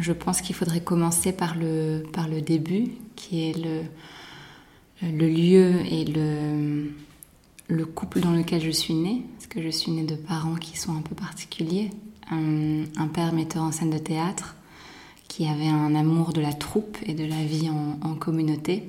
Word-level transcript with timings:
Je 0.00 0.12
pense 0.12 0.40
qu'il 0.40 0.54
faudrait 0.54 0.82
commencer 0.82 1.32
par 1.32 1.54
le, 1.56 2.02
par 2.12 2.28
le 2.28 2.40
début, 2.40 2.88
qui 3.16 3.48
est 3.48 3.56
le, 3.56 3.82
le 5.02 5.28
lieu 5.28 5.80
et 5.90 6.04
le, 6.04 6.90
le 7.68 7.86
couple 7.86 8.20
dans 8.20 8.32
lequel 8.32 8.60
je 8.60 8.70
suis 8.70 8.94
née, 8.94 9.24
parce 9.34 9.46
que 9.46 9.62
je 9.62 9.68
suis 9.68 9.92
née 9.92 10.04
de 10.04 10.16
parents 10.16 10.56
qui 10.56 10.76
sont 10.76 10.96
un 10.96 11.00
peu 11.00 11.14
particuliers. 11.14 11.90
Un, 12.30 13.08
père 13.08 13.32
metteur 13.32 13.62
en 13.62 13.70
scène 13.70 13.90
de 13.90 13.98
théâtre 13.98 14.56
qui 15.28 15.46
avait 15.46 15.68
un 15.68 15.94
amour 15.94 16.32
de 16.32 16.40
la 16.40 16.52
troupe 16.52 16.96
et 17.04 17.12
de 17.12 17.24
la 17.24 17.44
vie 17.44 17.68
en, 17.70 18.14
communauté, 18.14 18.88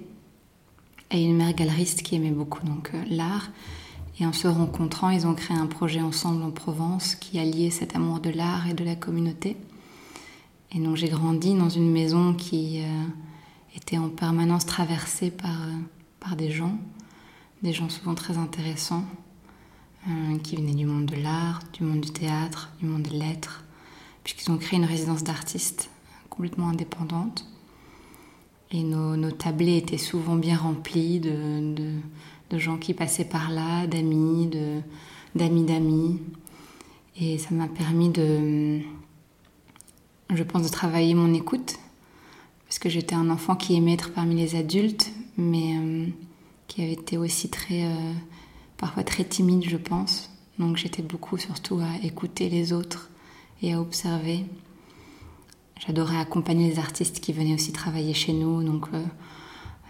et 1.11 1.23
une 1.23 1.35
mère 1.35 1.53
galeriste 1.53 2.01
qui 2.01 2.15
aimait 2.15 2.31
beaucoup 2.31 2.65
donc 2.65 2.91
euh, 2.93 3.03
l'art. 3.09 3.49
Et 4.19 4.25
en 4.25 4.33
se 4.33 4.47
rencontrant, 4.47 5.09
ils 5.09 5.27
ont 5.27 5.35
créé 5.35 5.57
un 5.57 5.67
projet 5.67 6.01
ensemble 6.01 6.43
en 6.43 6.51
Provence 6.51 7.15
qui 7.15 7.37
alliait 7.37 7.69
cet 7.69 7.95
amour 7.95 8.19
de 8.19 8.29
l'art 8.29 8.67
et 8.67 8.73
de 8.73 8.83
la 8.83 8.95
communauté. 8.95 9.57
Et 10.71 10.79
donc 10.79 10.95
j'ai 10.95 11.07
grandi 11.07 11.53
dans 11.53 11.69
une 11.69 11.91
maison 11.91 12.33
qui 12.33 12.81
euh, 12.81 13.03
était 13.75 13.97
en 13.97 14.09
permanence 14.09 14.65
traversée 14.65 15.31
par, 15.31 15.61
euh, 15.61 15.73
par 16.19 16.35
des 16.35 16.51
gens, 16.51 16.77
des 17.61 17.73
gens 17.73 17.89
souvent 17.89 18.15
très 18.15 18.37
intéressants, 18.37 19.05
euh, 20.07 20.37
qui 20.39 20.55
venaient 20.55 20.73
du 20.73 20.85
monde 20.85 21.05
de 21.05 21.15
l'art, 21.15 21.61
du 21.73 21.83
monde 21.83 22.01
du 22.01 22.11
théâtre, 22.11 22.71
du 22.79 22.85
monde 22.85 23.03
des 23.03 23.17
lettres, 23.17 23.63
puisqu'ils 24.23 24.51
ont 24.51 24.57
créé 24.57 24.77
une 24.77 24.85
résidence 24.85 25.23
d'artistes 25.23 25.89
complètement 26.29 26.69
indépendante. 26.69 27.45
Et 28.71 28.83
nos, 28.83 29.15
nos, 29.15 29.31
tablés 29.31 29.77
étaient 29.77 29.97
souvent 29.97 30.35
bien 30.35 30.57
remplis 30.57 31.19
de, 31.19 31.75
de, 31.75 31.91
de 32.49 32.57
gens 32.57 32.77
qui 32.77 32.93
passaient 32.93 33.25
par 33.25 33.51
là, 33.51 33.87
d'amis, 33.87 34.49
d'amis 35.35 35.63
d'amis. 35.63 36.19
Et 37.17 37.37
ça 37.37 37.53
m'a 37.53 37.67
permis 37.67 38.09
de, 38.09 38.81
je 40.33 40.43
pense, 40.43 40.63
de 40.63 40.69
travailler 40.69 41.13
mon 41.13 41.33
écoute, 41.33 41.77
parce 42.65 42.79
que 42.79 42.89
j'étais 42.89 43.15
un 43.15 43.29
enfant 43.29 43.55
qui 43.55 43.75
aimait 43.75 43.93
être 43.93 44.11
parmi 44.11 44.35
les 44.35 44.55
adultes, 44.55 45.11
mais 45.37 45.77
euh, 45.77 46.07
qui 46.67 46.81
avait 46.81 46.93
été 46.93 47.17
aussi 47.17 47.49
très, 47.49 47.85
euh, 47.85 48.13
parfois 48.77 49.03
très 49.03 49.23
timide, 49.23 49.63
je 49.67 49.77
pense. 49.77 50.31
Donc 50.57 50.77
j'étais 50.77 51.03
beaucoup 51.03 51.37
surtout 51.37 51.79
à 51.79 52.05
écouter 52.05 52.49
les 52.49 52.73
autres 52.73 53.09
et 53.61 53.73
à 53.73 53.81
observer. 53.81 54.45
J'adorais 55.85 56.17
accompagner 56.17 56.69
les 56.69 56.79
artistes 56.79 57.19
qui 57.19 57.33
venaient 57.33 57.53
aussi 57.53 57.71
travailler 57.71 58.13
chez 58.13 58.33
nous, 58.33 58.63
donc 58.63 58.87
euh, 58.93 59.03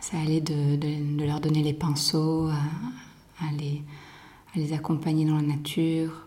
ça 0.02 0.18
allait 0.20 0.42
de, 0.42 1.24
leur 1.24 1.40
donner 1.40 1.64
les 1.64 1.74
pinceaux, 1.74 2.50
à 3.40 3.46
les 4.56 4.74
accompagner 4.74 5.26
dans 5.26 5.36
la 5.36 5.42
nature, 5.44 6.25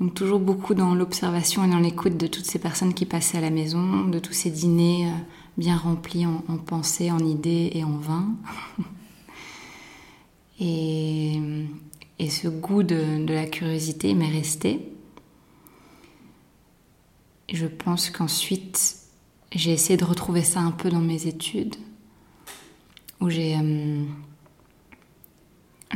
donc 0.00 0.12
toujours 0.14 0.40
beaucoup 0.40 0.74
dans 0.74 0.94
l'observation 0.94 1.64
et 1.64 1.70
dans 1.70 1.78
l'écoute 1.78 2.18
de 2.18 2.26
toutes 2.26 2.44
ces 2.44 2.58
personnes 2.58 2.92
qui 2.92 3.06
passaient 3.06 3.38
à 3.38 3.40
la 3.40 3.50
maison, 3.50 4.04
de 4.04 4.18
tous 4.18 4.34
ces 4.34 4.50
dîners 4.50 5.06
euh, 5.06 5.14
bien 5.56 5.76
remplis 5.76 6.26
en, 6.26 6.58
pensées, 6.58 7.10
en 7.10 7.18
idées 7.18 7.70
et 7.72 7.82
en 7.82 7.96
vin. 7.96 8.34
et, 10.60 11.40
ce 12.28 12.48
goût 12.48 12.82
de, 12.82 13.24
la 13.26 13.46
curiosité 13.46 14.12
m'est 14.14 14.28
resté. 14.30 14.80
je 17.50 17.66
pense 17.66 18.10
qu'ensuite, 18.10 18.96
j'ai 19.52 19.72
essayé 19.72 19.96
de 19.96 20.04
retrouver 20.04 20.42
ça 20.42 20.60
un 20.60 20.72
peu 20.72 20.90
dans 20.90 21.00
mes 21.00 21.26
études, 21.26 21.76
où 23.20 23.30
j'ai... 23.30 23.56
Euh, 23.56 24.04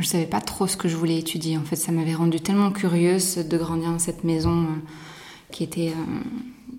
je 0.01 0.07
savais 0.07 0.25
pas 0.25 0.41
trop 0.41 0.67
ce 0.67 0.77
que 0.77 0.87
je 0.87 0.95
voulais 0.95 1.17
étudier. 1.17 1.57
En 1.57 1.63
fait, 1.63 1.75
ça 1.75 1.91
m'avait 1.91 2.13
rendue 2.13 2.39
tellement 2.39 2.71
curieuse 2.71 3.37
de 3.37 3.57
grandir 3.57 3.91
dans 3.91 3.99
cette 3.99 4.23
maison 4.23 4.63
euh, 4.63 4.65
qui 5.51 5.63
était 5.63 5.89
euh, 5.89 6.73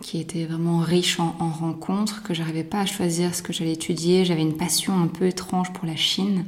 qui 0.00 0.18
était 0.18 0.46
vraiment 0.46 0.80
riche 0.80 1.20
en, 1.20 1.30
rencontres 1.30 2.24
que 2.24 2.34
j'arrivais 2.34 2.64
pas 2.64 2.80
à 2.80 2.86
choisir 2.86 3.34
ce 3.34 3.42
que 3.42 3.52
j'allais 3.52 3.72
étudier. 3.72 4.24
J'avais 4.24 4.42
une 4.42 4.56
passion 4.56 4.98
un 5.00 5.06
peu 5.06 5.26
étrange 5.26 5.72
pour 5.72 5.86
la 5.86 5.94
Chine. 5.94 6.44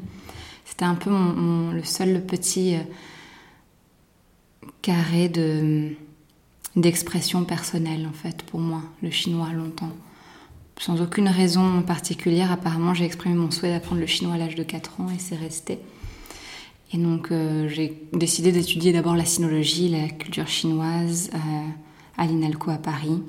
C'était 0.65 0.85
un 0.85 0.97
peu 0.97 1.11
le 1.11 1.85
seul 1.85 2.25
petit 2.25 2.75
euh, 2.75 2.81
carré 4.83 5.29
de 5.29 5.91
d'expression 6.75 7.45
personnelle 7.45 8.05
en 8.09 8.13
fait 8.13 8.43
pour 8.43 8.59
moi, 8.59 8.83
le 9.01 9.11
chinois 9.11 9.53
longtemps 9.53 9.93
sans 10.79 11.01
aucune 11.01 11.29
raison 11.29 11.83
particulière. 11.83 12.51
Apparemment, 12.53 12.95
j'ai 12.95 13.05
exprimé 13.05 13.35
mon 13.35 13.51
souhait 13.51 13.71
d'apprendre 13.71 14.01
le 14.01 14.07
chinois 14.07 14.35
à 14.35 14.39
l'âge 14.39 14.55
de 14.55 14.63
4 14.63 15.01
ans 15.01 15.09
et 15.15 15.19
c'est 15.19 15.37
resté. 15.37 15.79
Et 16.93 16.99
donc, 16.99 17.33
euh, 17.33 17.69
j'ai 17.69 18.03
décidé 18.13 18.53
d'étudier 18.53 18.93
d'abord 18.93 19.17
la 19.17 19.25
sinologie, 19.25 19.89
la 19.89 20.09
culture 20.09 20.47
chinoise 20.47 21.31
euh, 21.35 21.39
à 22.17 22.27
l'INALCO 22.27 22.71
à 22.71 22.79
Paris. 22.79 23.23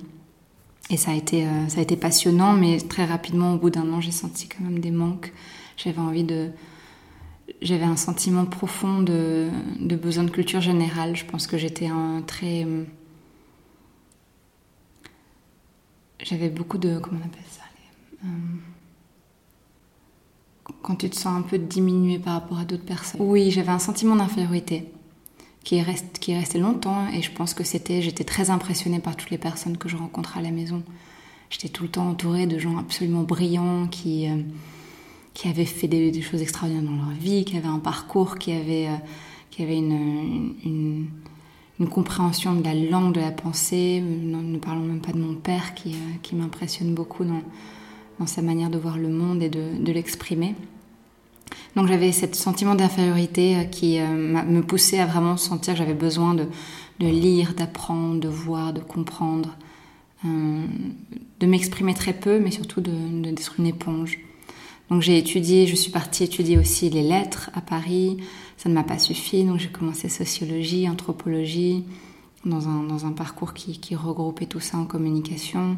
Et 0.91 0.97
ça 0.97 1.11
a, 1.11 1.13
été, 1.15 1.45
euh, 1.45 1.67
ça 1.67 1.79
a 1.79 1.81
été 1.81 1.95
passionnant, 1.95 2.53
mais 2.53 2.77
très 2.77 3.05
rapidement, 3.05 3.53
au 3.53 3.57
bout 3.57 3.71
d'un 3.71 3.91
an, 3.91 4.01
j'ai 4.01 4.11
senti 4.11 4.47
quand 4.47 4.63
même 4.63 4.79
des 4.79 4.91
manques. 4.91 5.33
J'avais 5.77 5.99
envie 5.99 6.23
de. 6.23 6.49
J'avais 7.61 7.85
un 7.85 7.95
sentiment 7.95 8.45
profond 8.45 9.01
de, 9.01 9.49
de 9.79 9.95
besoin 9.95 10.23
de 10.23 10.31
culture 10.31 10.61
générale. 10.61 11.15
Je 11.15 11.25
pense 11.25 11.47
que 11.47 11.57
j'étais 11.57 11.87
un 11.87 12.21
très 12.25 12.67
j'avais 16.25 16.49
beaucoup 16.49 16.77
de. 16.77 16.97
Comment 16.99 17.19
on 17.21 17.25
appelle 17.25 17.43
ça 17.49 17.61
euh, 18.25 18.27
Quand 20.81 20.95
tu 20.95 21.09
te 21.09 21.15
sens 21.15 21.37
un 21.37 21.43
peu 21.43 21.57
diminué 21.57 22.19
par 22.19 22.33
rapport 22.33 22.57
à 22.57 22.65
d'autres 22.65 22.83
personnes. 22.83 23.21
Oui, 23.21 23.51
j'avais 23.51 23.71
un 23.71 23.79
sentiment 23.79 24.15
d'infériorité 24.15 24.91
qui 25.63 25.77
est, 25.77 26.19
qui 26.19 26.31
est 26.31 26.39
resté 26.39 26.59
longtemps 26.59 27.07
et 27.09 27.21
je 27.21 27.31
pense 27.31 27.53
que 27.53 27.63
c'était. 27.63 28.01
J'étais 28.01 28.23
très 28.23 28.49
impressionnée 28.49 28.99
par 28.99 29.15
toutes 29.15 29.29
les 29.29 29.37
personnes 29.37 29.77
que 29.77 29.87
je 29.87 29.95
rencontrais 29.95 30.39
à 30.39 30.43
la 30.43 30.51
maison. 30.51 30.83
J'étais 31.51 31.69
tout 31.69 31.83
le 31.83 31.89
temps 31.89 32.09
entourée 32.09 32.47
de 32.47 32.57
gens 32.57 32.77
absolument 32.79 33.21
brillants 33.21 33.85
qui, 33.87 34.27
euh, 34.27 34.41
qui 35.35 35.47
avaient 35.47 35.65
fait 35.65 35.87
des, 35.87 36.21
choses 36.23 36.41
extraordinaires 36.41 36.83
dans 36.83 36.97
leur 36.97 37.11
vie, 37.11 37.45
qui 37.45 37.55
avaient 37.55 37.67
un 37.67 37.79
parcours, 37.79 38.39
qui 38.39 38.51
avaient, 38.51 38.87
euh, 38.87 38.97
qui 39.51 39.61
avaient 39.61 39.77
une 39.77 41.07
compréhension 41.83 42.55
de 42.55 42.63
la 42.63 42.73
langue, 42.73 43.13
de 43.13 43.19
la 43.19 43.31
pensée. 43.31 44.01
Ne 44.01 44.57
parlons 44.57 44.81
même 44.81 45.01
pas 45.01 45.11
de 45.11 45.17
mon 45.17 45.35
père 45.35 45.73
qui, 45.73 45.89
euh, 45.91 46.17
qui 46.23 46.35
m'impressionne 46.35 46.93
beaucoup 46.93 47.25
dans, 47.25 47.41
dans, 48.19 48.27
sa 48.27 48.41
manière 48.41 48.69
de 48.69 48.77
voir 48.77 48.97
le 48.97 49.09
monde 49.09 49.43
et 49.43 49.49
de, 49.49 49.77
de 49.83 49.91
l'exprimer. 49.91 50.55
Donc 51.75 51.87
j'avais 51.87 52.11
ce 52.11 52.25
sentiment 52.33 52.75
d'infériorité 52.75 53.57
euh, 53.57 53.63
qui 53.65 53.99
euh, 53.99 54.07
me 54.07 54.61
poussait 54.61 54.99
à 54.99 55.05
vraiment 55.05 55.35
sentir 55.35 55.73
que 55.73 55.79
j'avais 55.79 55.93
besoin 55.93 56.33
de, 56.33 56.47
de 56.99 57.07
lire, 57.07 57.53
d'apprendre, 57.53 58.21
de 58.21 58.29
voir, 58.29 58.71
de 58.71 58.79
comprendre, 58.79 59.57
de 60.23 61.45
m'exprimer 61.45 61.93
très 61.93 62.13
peu, 62.13 62.39
mais 62.39 62.49
surtout 62.49 62.81
d'être 62.81 63.59
une 63.59 63.67
éponge. 63.67 64.17
Donc 64.89 65.01
j'ai 65.01 65.17
étudié, 65.17 65.65
je 65.67 65.75
suis 65.75 65.91
partie 65.91 66.23
étudier 66.23 66.57
aussi 66.57 66.89
les 66.89 67.01
lettres 67.01 67.49
à 67.53 67.61
Paris. 67.61 68.17
Ça 68.57 68.69
ne 68.69 68.73
m'a 68.73 68.83
pas 68.83 68.99
suffi, 68.99 69.43
donc 69.43 69.59
j'ai 69.59 69.69
commencé 69.69 70.09
sociologie, 70.09 70.87
anthropologie, 70.87 71.83
dans 72.45 72.69
un, 72.69 72.83
dans 72.83 73.05
un 73.05 73.11
parcours 73.11 73.53
qui, 73.53 73.79
qui, 73.79 73.95
regroupait 73.95 74.45
tout 74.45 74.59
ça 74.59 74.77
en 74.77 74.85
communication. 74.85 75.77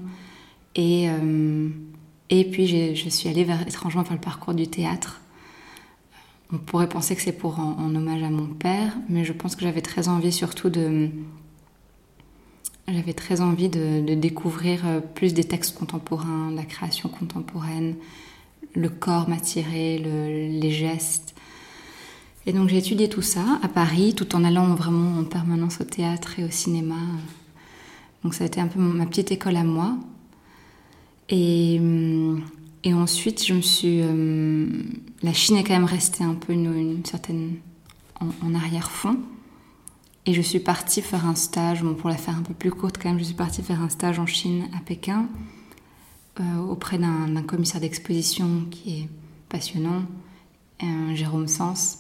Et, 0.76 1.10
euh, 1.10 1.70
et 2.30 2.44
puis 2.46 2.68
je 2.68 3.10
suis 3.10 3.30
allée 3.30 3.46
vers, 3.46 3.62
étrangement 3.68 4.04
vers 4.04 4.14
le 4.14 4.20
parcours 4.20 4.54
du 4.54 4.68
théâtre. 4.68 5.22
On 6.52 6.58
pourrait 6.58 6.88
penser 6.88 7.16
que 7.16 7.22
c'est 7.22 7.38
pour 7.38 7.60
en, 7.60 7.94
hommage 7.96 8.24
à 8.24 8.30
mon 8.30 8.48
père, 8.48 8.94
mais 9.10 9.26
je 9.26 9.34
pense 9.34 9.56
que 9.56 9.64
j'avais 9.64 9.82
très 9.82 10.08
envie 10.08 10.32
surtout 10.32 10.70
de... 10.70 11.10
J'avais 12.90 13.14
très 13.14 13.42
envie 13.42 13.68
de, 13.68 14.02
de 14.06 14.14
découvrir 14.14 14.88
euh, 14.88 15.02
plus 15.02 15.34
des 15.34 15.44
textes 15.44 15.78
contemporains, 15.78 16.52
la 16.52 16.64
création 16.64 17.10
contemporaine, 17.10 17.96
le 18.78 18.90
corps 18.90 19.28
m'attirait, 19.28 19.98
les 19.98 20.72
gestes. 20.72 21.34
Et 22.46 22.54
donc 22.54 22.70
j'ai 22.70 22.78
étudié 22.78 23.10
tout 23.10 23.22
ça 23.22 23.60
à 23.62 23.68
Paris, 23.68 24.14
tout 24.16 24.36
en 24.36 24.44
allant 24.44 24.74
vraiment 24.76 25.20
en 25.20 25.24
permanence 25.26 25.82
au 25.82 25.84
théâtre 25.84 26.40
et 26.40 26.46
au 26.46 26.50
cinéma. 26.50 26.96
Donc 28.24 28.34
ça 28.34 28.44
a 28.44 28.48
été 28.48 28.62
un 28.62 28.68
peu 28.68 28.80
ma 28.80 29.06
petite 29.06 29.32
école 29.32 29.58
à 29.58 29.64
moi. 29.64 29.98
Et, 31.30 31.82
et 32.84 32.94
ensuite, 32.94 33.46
je 33.46 33.54
me 33.54 33.62
suis. 33.62 34.00
Euh, 34.02 34.68
la 35.24 35.34
Chine 35.34 35.58
est 35.58 35.64
quand 35.64 35.74
même 35.74 35.84
restée 35.84 36.24
un 36.24 36.36
peu 36.36 36.54
une, 36.54 37.02
certaine. 37.04 37.56
en, 38.22 38.56
arrière-fond. 38.56 39.18
Et 40.26 40.34
je 40.34 40.42
suis 40.42 40.60
partie 40.60 41.02
faire 41.02 41.26
un 41.26 41.36
stage, 41.36 41.84
bon, 41.84 41.96
pour 41.96 42.10
la 42.10 42.18
faire 42.18 42.38
un 42.38 42.42
peu 42.42 42.54
plus 42.54 42.72
courte 42.72 42.98
quand 43.02 43.10
même, 43.10 43.20
je 43.20 43.24
suis 43.24 43.34
partie 43.34 43.62
faire 43.62 43.82
un 43.82 43.90
stage 43.90 44.20
en 44.20 44.26
Chine 44.26 44.68
à 44.76 44.80
Pékin 44.82 45.28
euh, 46.40 46.58
auprès 46.70 46.98
d'un 46.98 47.42
commissaire 47.44 47.82
d'exposition 47.82 48.66
qui 48.72 49.00
est 49.00 49.10
passionnant, 49.50 50.04
Jérôme 51.14 51.48
Sens. 51.48 52.00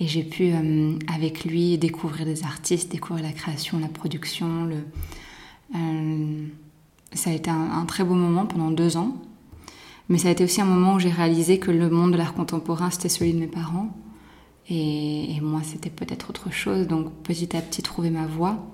Et 0.00 0.08
j'ai 0.08 0.24
pu, 0.24 0.50
euh, 0.52 0.98
avec 1.12 1.44
lui, 1.44 1.78
découvrir 1.78 2.26
des 2.26 2.42
artistes, 2.42 2.90
découvrir 2.90 3.24
la 3.24 3.32
création, 3.32 3.78
la 3.78 3.88
production. 3.88 4.68
Euh, 5.74 6.46
ça 7.12 7.30
a 7.30 7.32
été 7.32 7.50
un, 7.50 7.84
très 7.86 8.02
beau 8.02 8.14
moment 8.14 8.46
pendant 8.46 8.70
deux 8.70 8.96
ans. 8.96 9.16
Mais 10.08 10.18
ça 10.18 10.28
a 10.28 10.30
été 10.32 10.44
aussi 10.44 10.60
un 10.60 10.66
moment 10.66 10.94
où 10.94 10.98
j'ai 10.98 11.10
réalisé 11.10 11.58
que 11.58 11.70
le 11.70 11.88
monde 11.88 12.12
de 12.12 12.16
l'art 12.16 12.34
contemporain, 12.34 12.90
c'était 12.90 13.08
celui 13.08 13.32
de 13.32 13.38
mes 13.38 13.46
parents. 13.46 13.96
Et, 14.68 15.38
moi, 15.40 15.60
c'était 15.62 15.90
peut-être 15.90 16.30
autre 16.30 16.50
chose. 16.50 16.88
Donc, 16.88 17.12
petit 17.22 17.56
à 17.56 17.62
petit, 17.62 17.82
trouver 17.82 18.10
ma 18.10 18.26
voie. 18.26 18.66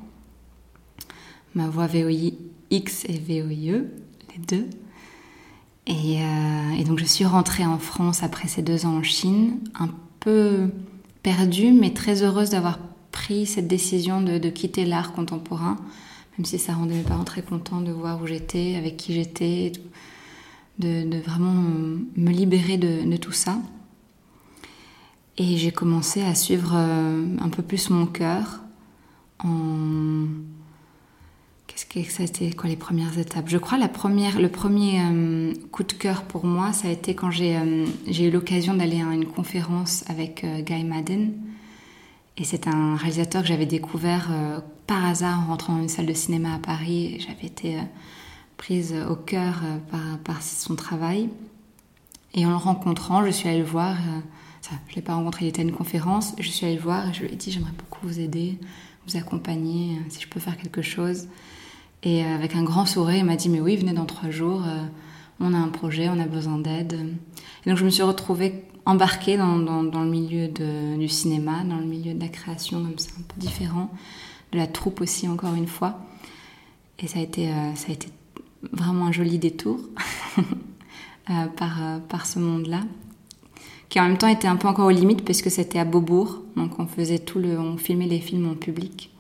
ma 1.55 1.69
voix 1.69 1.87
VOIX 1.87 2.35
et 2.71 3.19
VOIE, 3.19 3.85
les 4.33 4.39
deux. 4.49 4.67
Euh, 5.89 6.71
et, 6.79 6.85
donc 6.85 6.99
je 6.99 7.05
suis 7.05 7.25
rentrée 7.25 7.65
en 7.65 7.79
France 7.79 8.23
après 8.23 8.49
ces 8.49 8.63
deux 8.63 8.87
ans 8.87 8.99
en 8.99 9.03
Chine, 9.03 9.59
un 9.79 9.89
peu 10.21 10.69
perdue, 11.23 11.73
mais 11.73 11.93
très 11.93 12.23
heureuse 12.23 12.51
d'avoir 12.51 12.79
pris 13.11 13.47
cette 13.47 13.67
décision 13.67 14.21
de, 14.21 14.39
quitter 14.51 14.85
l'art 14.85 15.13
contemporain, 15.13 15.77
même 16.37 16.45
si 16.45 16.59
ça 16.59 16.75
rendait 16.75 16.95
mes 16.95 17.03
parents 17.03 17.25
très 17.25 17.43
contents 17.43 17.81
de 17.81 17.91
voir 17.91 18.23
où 18.23 18.27
j'étais, 18.27 18.77
avec 18.77 18.97
qui 18.97 19.15
j'étais, 19.15 19.73
de, 20.79 21.19
vraiment 21.19 21.55
me 22.17 22.31
libérer 22.31 22.79
de, 22.79 23.17
tout 23.17 23.33
ça. 23.33 23.59
Et 25.39 25.57
j'ai 25.57 25.73
commencé 25.73 26.21
à 26.23 26.35
suivre 26.35 26.73
euh, 26.75 27.37
un 27.41 27.49
peu 27.49 27.63
plus 27.63 27.89
mon 27.89 28.05
cœur 28.07 28.61
en 29.43 30.27
Été 31.83 32.53
quoi 32.53 32.69
les 32.69 32.77
premières 32.77 33.19
étapes? 33.19 33.49
Je 33.49 33.57
crois 33.57 33.79
la 33.79 33.89
première, 33.89 34.39
le 34.39 34.51
premier 34.51 35.01
euh, 35.01 35.55
coup 35.73 35.83
de 35.83 35.93
cœur 35.93 36.23
pour 36.23 36.45
moi, 36.45 36.73
ça 36.73 36.89
a 36.89 36.91
été 36.91 37.15
quand 37.15 37.31
j'ai 37.31 37.57
euh, 37.57 37.87
eu 38.07 38.31
l'occasion 38.31 38.75
d'aller 38.75 39.01
à 39.01 39.15
une 39.15 39.25
conférence 39.25 40.05
avec 40.09 40.45
euh, 40.45 40.61
Guy 40.61 40.85
Madden. 40.85 41.33
Et 42.37 42.45
c'est 42.45 42.69
un 42.69 42.97
réalisateur 42.97 43.43
que 43.43 43.49
j'avais 43.49 43.67
découvert 43.67 44.31
par 44.87 45.05
hasard 45.05 45.41
en 45.41 45.47
rentrant 45.47 45.75
dans 45.75 45.83
une 45.83 45.89
salle 45.89 46.07
de 46.07 46.15
cinéma 46.15 46.55
à 46.55 46.59
Paris. 46.59 47.19
J'avais 47.27 47.47
été 47.47 47.77
prise 48.57 48.95
au 49.11 49.17
cœur 49.17 49.61
par, 49.91 50.19
par, 50.25 50.43
son 50.43 50.75
travail. 50.75 51.29
Et 52.35 52.47
en 52.47 52.51
le 52.51 52.57
rencontrant, 52.57 53.25
je 53.27 53.31
suis 53.31 53.49
allée 53.49 53.59
le 53.59 53.65
voir. 53.65 53.97
je 54.63 54.71
ne 54.71 54.95
l'ai 54.97 55.03
pas 55.03 55.15
rencontré, 55.15 55.47
il 55.47 55.49
était 55.49 55.61
à 55.61 55.65
une 55.65 55.73
conférence. 55.73 56.35
Je 56.39 56.49
suis 56.49 56.65
allée 56.65 56.77
le 56.77 56.83
voir 56.83 57.11
et 57.11 57.13
je 57.13 57.25
lui 57.25 57.33
ai 57.33 57.37
dit 57.37 57.51
J'aimerais 57.51 57.73
beaucoup 57.77 58.07
vous 58.07 58.21
aider, 58.21 58.59
vous 59.07 59.19
accompagner, 59.19 59.99
si 60.09 60.21
je 60.21 60.29
peux 60.29 60.41
faire 60.41 60.57
quelque 60.57 60.83
chose. 60.83 61.27
Et 62.03 62.25
euh, 62.25 62.35
avec 62.35 62.55
un 62.55 62.63
grand 62.63 62.87
sourire, 62.87 63.19
il 63.19 63.25
m'a 63.25 63.37
dit 63.37 63.49
Mais 63.49 63.61
oui, 63.61 63.77
venez 63.77 63.93
dans 63.93 64.07
trois 64.07 64.31
jours, 64.31 64.63
euh, 64.67 64.83
on 65.39 65.53
a 65.55 65.59
un 65.59 65.69
projet, 65.69 66.09
on 66.09 66.19
a 66.19 66.27
besoin 66.27 66.59
d'aide. 66.59 66.99
Et 67.65 67.71
donc 67.71 67.79
je 67.79 67.85
me 67.85 67.91
suis 67.91 68.03
retrouvée 68.03 68.65
embarquée 68.87 69.37
dans, 69.37 69.57
le 69.57 70.11
milieu 70.11 70.49
du 70.49 71.09
cinéma, 71.09 71.63
dans 71.65 71.77
le 71.77 71.85
milieu 71.85 72.15
de 72.15 72.21
la 72.21 72.29
création, 72.29 72.83
comme 72.83 72.99
ça, 72.99 73.11
un 73.19 73.23
peu 73.23 73.39
différent, 73.39 73.91
de 74.53 74.59
la 74.59 74.67
troupe 74.67 75.01
aussi, 75.01 75.29
encore 75.29 75.55
une 75.55 75.67
fois. 75.67 76.01
Et 76.99 77.07
ça 77.07 77.19
a 77.19 77.23
été, 77.23 77.51
euh, 77.51 77.73
vraiment 78.73 79.07
un 79.07 79.13
joli 79.13 79.39
détour 79.39 79.79
par, 81.57 82.01
par 82.09 82.27
ce 82.27 82.39
monde-là 82.39 82.81
qui 83.91 83.99
en 84.01 84.05
même 84.05 84.17
temps 84.17 84.29
était 84.29 84.49
un 84.49 84.57
peu 84.57 84.69
encore 84.69 84.87
aux 84.87 84.91
limites 84.91 85.25
parce 85.25 85.43
que 85.43 85.51
c'était 85.51 85.81
à 85.81 85.85
Beaubourg, 85.85 86.43
donc 86.57 86.79
on 86.79 86.87
faisait 86.87 87.19
tout 87.19 87.41
le, 87.41 87.59
on 87.59 87.77
filmait 87.77 88.07
les 88.07 88.21
films 88.21 88.49
en 88.49 88.55
public. 88.55 89.11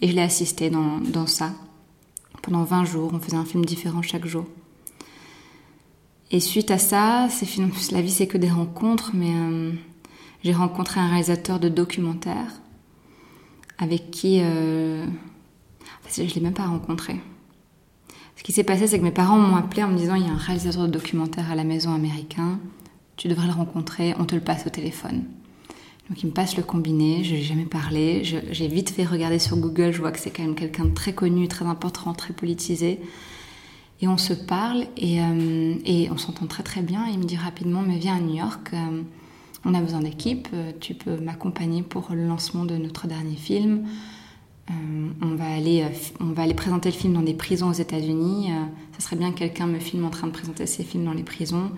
Et 0.00 0.08
je 0.08 0.14
l'ai 0.14 0.22
assisté 0.22 0.70
dans, 0.70 0.98
dans 0.98 1.26
ça. 1.26 1.52
Pendant 2.42 2.64
20 2.64 2.84
jours, 2.84 3.10
on 3.12 3.20
faisait 3.20 3.36
un 3.36 3.44
film 3.44 3.64
différent 3.64 4.02
chaque 4.02 4.26
jour. 4.26 4.46
Et 6.30 6.40
suite 6.40 6.70
à 6.70 6.78
ça, 6.78 7.28
la 7.92 8.02
vie 8.02 8.10
c'est 8.10 8.26
que 8.26 8.38
des 8.38 8.50
rencontres, 8.50 9.10
mais 9.14 9.32
euh, 9.34 9.72
j'ai 10.44 10.52
rencontré 10.52 11.00
un 11.00 11.08
réalisateur 11.08 11.58
de 11.58 11.68
documentaires 11.68 12.60
avec 13.78 14.10
qui 14.10 14.40
euh, 14.40 15.06
je 16.14 16.22
ne 16.22 16.28
l'ai 16.28 16.40
même 16.40 16.54
pas 16.54 16.66
rencontré. 16.66 17.20
Ce 18.36 18.42
qui 18.42 18.52
s'est 18.52 18.64
passé, 18.64 18.86
c'est 18.86 18.98
que 18.98 19.04
mes 19.04 19.10
parents 19.10 19.38
m'ont 19.38 19.56
appelé 19.56 19.82
en 19.82 19.88
me 19.88 19.96
disant 19.96 20.14
il 20.14 20.26
y 20.26 20.28
a 20.28 20.32
un 20.32 20.36
réalisateur 20.36 20.86
de 20.86 20.92
documentaires 20.92 21.50
à 21.50 21.54
la 21.54 21.64
maison 21.64 21.92
américain, 21.92 22.58
tu 23.16 23.28
devrais 23.28 23.46
le 23.46 23.52
rencontrer, 23.52 24.14
on 24.18 24.24
te 24.24 24.34
le 24.34 24.40
passe 24.40 24.66
au 24.66 24.70
téléphone. 24.70 25.24
Donc 26.10 26.24
il 26.24 26.26
me 26.26 26.32
passe 26.32 26.56
le 26.56 26.64
combiné, 26.64 27.22
je 27.22 27.34
n'ai 27.34 27.42
jamais 27.42 27.66
parlé, 27.66 28.24
j'ai 28.24 28.66
vite 28.66 28.90
fait 28.90 29.04
regarder 29.04 29.38
sur 29.38 29.56
Google, 29.56 29.92
je 29.92 30.00
vois 30.00 30.10
que 30.10 30.18
c'est 30.18 30.30
quand 30.30 30.42
même 30.42 30.56
quelqu'un 30.56 30.86
de 30.86 30.92
très 30.92 31.12
connu, 31.12 31.46
très 31.46 31.64
important, 31.64 32.12
très 32.14 32.32
politisé. 32.32 32.98
Et 34.02 34.08
on 34.08 34.18
se 34.18 34.32
parle 34.32 34.86
et, 34.96 35.20
euh, 35.20 36.08
on 36.10 36.16
s'entend 36.16 36.46
très 36.46 36.64
très 36.64 36.82
bien. 36.82 37.06
Il 37.06 37.20
me 37.20 37.24
dit 37.24 37.36
rapidement, 37.36 37.82
mais 37.82 37.98
viens 37.98 38.16
à 38.16 38.20
New 38.20 38.34
York, 38.34 38.70
euh, 38.72 39.02
on 39.64 39.72
a 39.72 39.80
besoin 39.80 40.00
d'équipe, 40.00 40.48
euh, 40.52 40.72
tu 40.80 40.94
peux 40.94 41.16
m'accompagner 41.18 41.82
pour 41.82 42.08
le 42.12 42.26
lancement 42.26 42.64
de 42.64 42.76
notre 42.76 43.06
dernier 43.06 43.36
film. 43.36 43.86
on, 45.22 45.34
va 45.36 45.46
aller, 45.46 45.84
on 46.18 46.32
va 46.32 46.42
aller 46.42 46.54
présenter 46.54 46.90
le 46.90 46.96
film 46.96 47.12
dans 47.12 47.22
des 47.22 47.34
prisons 47.34 47.70
aux 47.70 47.80
États-Unis. 47.86 48.50
ça 48.96 49.00
serait 49.04 49.16
bien 49.16 49.30
que 49.30 49.38
quelqu'un 49.38 49.66
me 49.66 49.78
filme 49.78 50.04
en 50.04 50.10
train 50.10 50.26
de 50.26 50.32
présenter 50.32 50.66
ses 50.66 50.82
films 50.82 51.04
dans 51.04 51.12
les 51.12 51.24
prisons. 51.24 51.70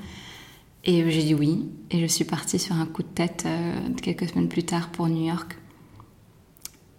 Et 0.85 1.09
j'ai 1.11 1.23
dit 1.23 1.35
oui. 1.35 1.71
Et 1.91 2.01
je 2.01 2.07
suis 2.07 2.25
partie 2.25 2.59
sur 2.59 2.75
un 2.75 2.87
coup 2.87 3.03
de 3.03 3.09
tête 3.09 3.45
euh, 3.47 3.89
quelques 4.03 4.29
semaines 4.29 4.49
plus 4.49 4.65
tard 4.65 4.89
pour 4.89 5.09
New 5.09 5.27
York. 5.27 5.57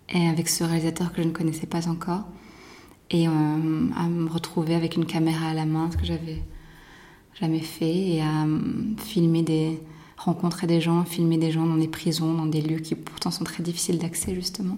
Et 0.09 0.27
avec 0.27 0.47
ce 0.47 0.63
réalisateur 0.63 1.11
que 1.11 1.21
je 1.21 1.27
ne 1.27 1.33
connaissais 1.33 1.67
pas 1.67 1.87
encore. 1.87 2.23
Et 3.09 3.27
à 3.27 3.29
me 3.29 4.29
retrouver 4.29 4.73
avec 4.73 4.95
une 4.95 5.05
caméra 5.05 5.49
à 5.49 5.53
la 5.53 5.65
main, 5.65 5.91
ce 5.91 5.97
que 5.97 6.05
j'avais 6.05 6.41
jamais 7.39 7.59
fait. 7.59 7.93
Et 7.93 8.21
à 8.21 8.43
euh, 8.43 8.59
filmer 8.97 9.43
des. 9.43 9.81
rencontrer 10.17 10.67
des 10.67 10.79
gens, 10.79 11.03
filmer 11.03 11.37
des 11.37 11.51
gens 11.51 11.65
dans 11.65 11.77
des 11.77 11.87
prisons, 11.87 12.33
dans 12.33 12.45
des 12.45 12.61
lieux 12.61 12.79
qui 12.79 12.95
pourtant 12.95 13.31
sont 13.31 13.43
très 13.43 13.63
difficiles 13.63 13.97
d'accès, 13.97 14.33
justement. 14.33 14.77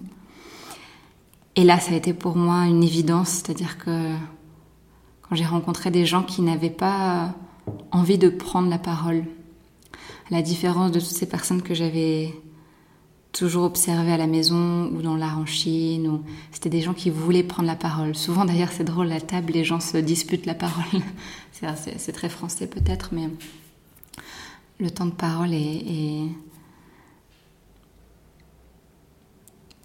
Et 1.54 1.64
là, 1.64 1.78
ça 1.78 1.92
a 1.92 1.96
été 1.96 2.12
pour 2.12 2.36
moi 2.36 2.66
une 2.66 2.82
évidence. 2.82 3.28
C'est-à-dire 3.28 3.78
que 3.78 4.14
quand 5.22 5.36
j'ai 5.36 5.46
rencontré 5.46 5.90
des 5.90 6.04
gens 6.04 6.22
qui 6.22 6.42
n'avaient 6.42 6.70
pas 6.70 7.34
envie 7.90 8.18
de 8.18 8.28
prendre 8.28 8.68
la 8.68 8.78
parole. 8.78 9.24
À 10.30 10.34
la 10.34 10.42
différence 10.42 10.92
de 10.92 11.00
toutes 11.00 11.08
ces 11.08 11.28
personnes 11.28 11.62
que 11.62 11.74
j'avais 11.74 12.34
toujours 13.32 13.64
observées 13.64 14.12
à 14.12 14.16
la 14.16 14.26
maison 14.26 14.90
ou 14.94 15.02
dans 15.02 15.16
l'art 15.16 15.38
en 15.38 15.46
Chine, 15.46 16.22
c'était 16.52 16.70
des 16.70 16.80
gens 16.80 16.94
qui 16.94 17.10
voulaient 17.10 17.42
prendre 17.42 17.66
la 17.66 17.76
parole. 17.76 18.16
Souvent 18.16 18.44
d'ailleurs 18.44 18.72
c'est 18.72 18.84
drôle, 18.84 19.12
à 19.12 19.20
table 19.20 19.52
les 19.52 19.64
gens 19.64 19.80
se 19.80 19.98
disputent 19.98 20.46
la 20.46 20.54
parole. 20.54 21.02
c'est 21.52 22.12
très 22.12 22.28
français 22.28 22.66
peut-être, 22.66 23.10
mais 23.12 23.28
le 24.80 24.90
temps 24.90 25.06
de 25.06 25.10
parole 25.10 25.52
est, 25.52 26.28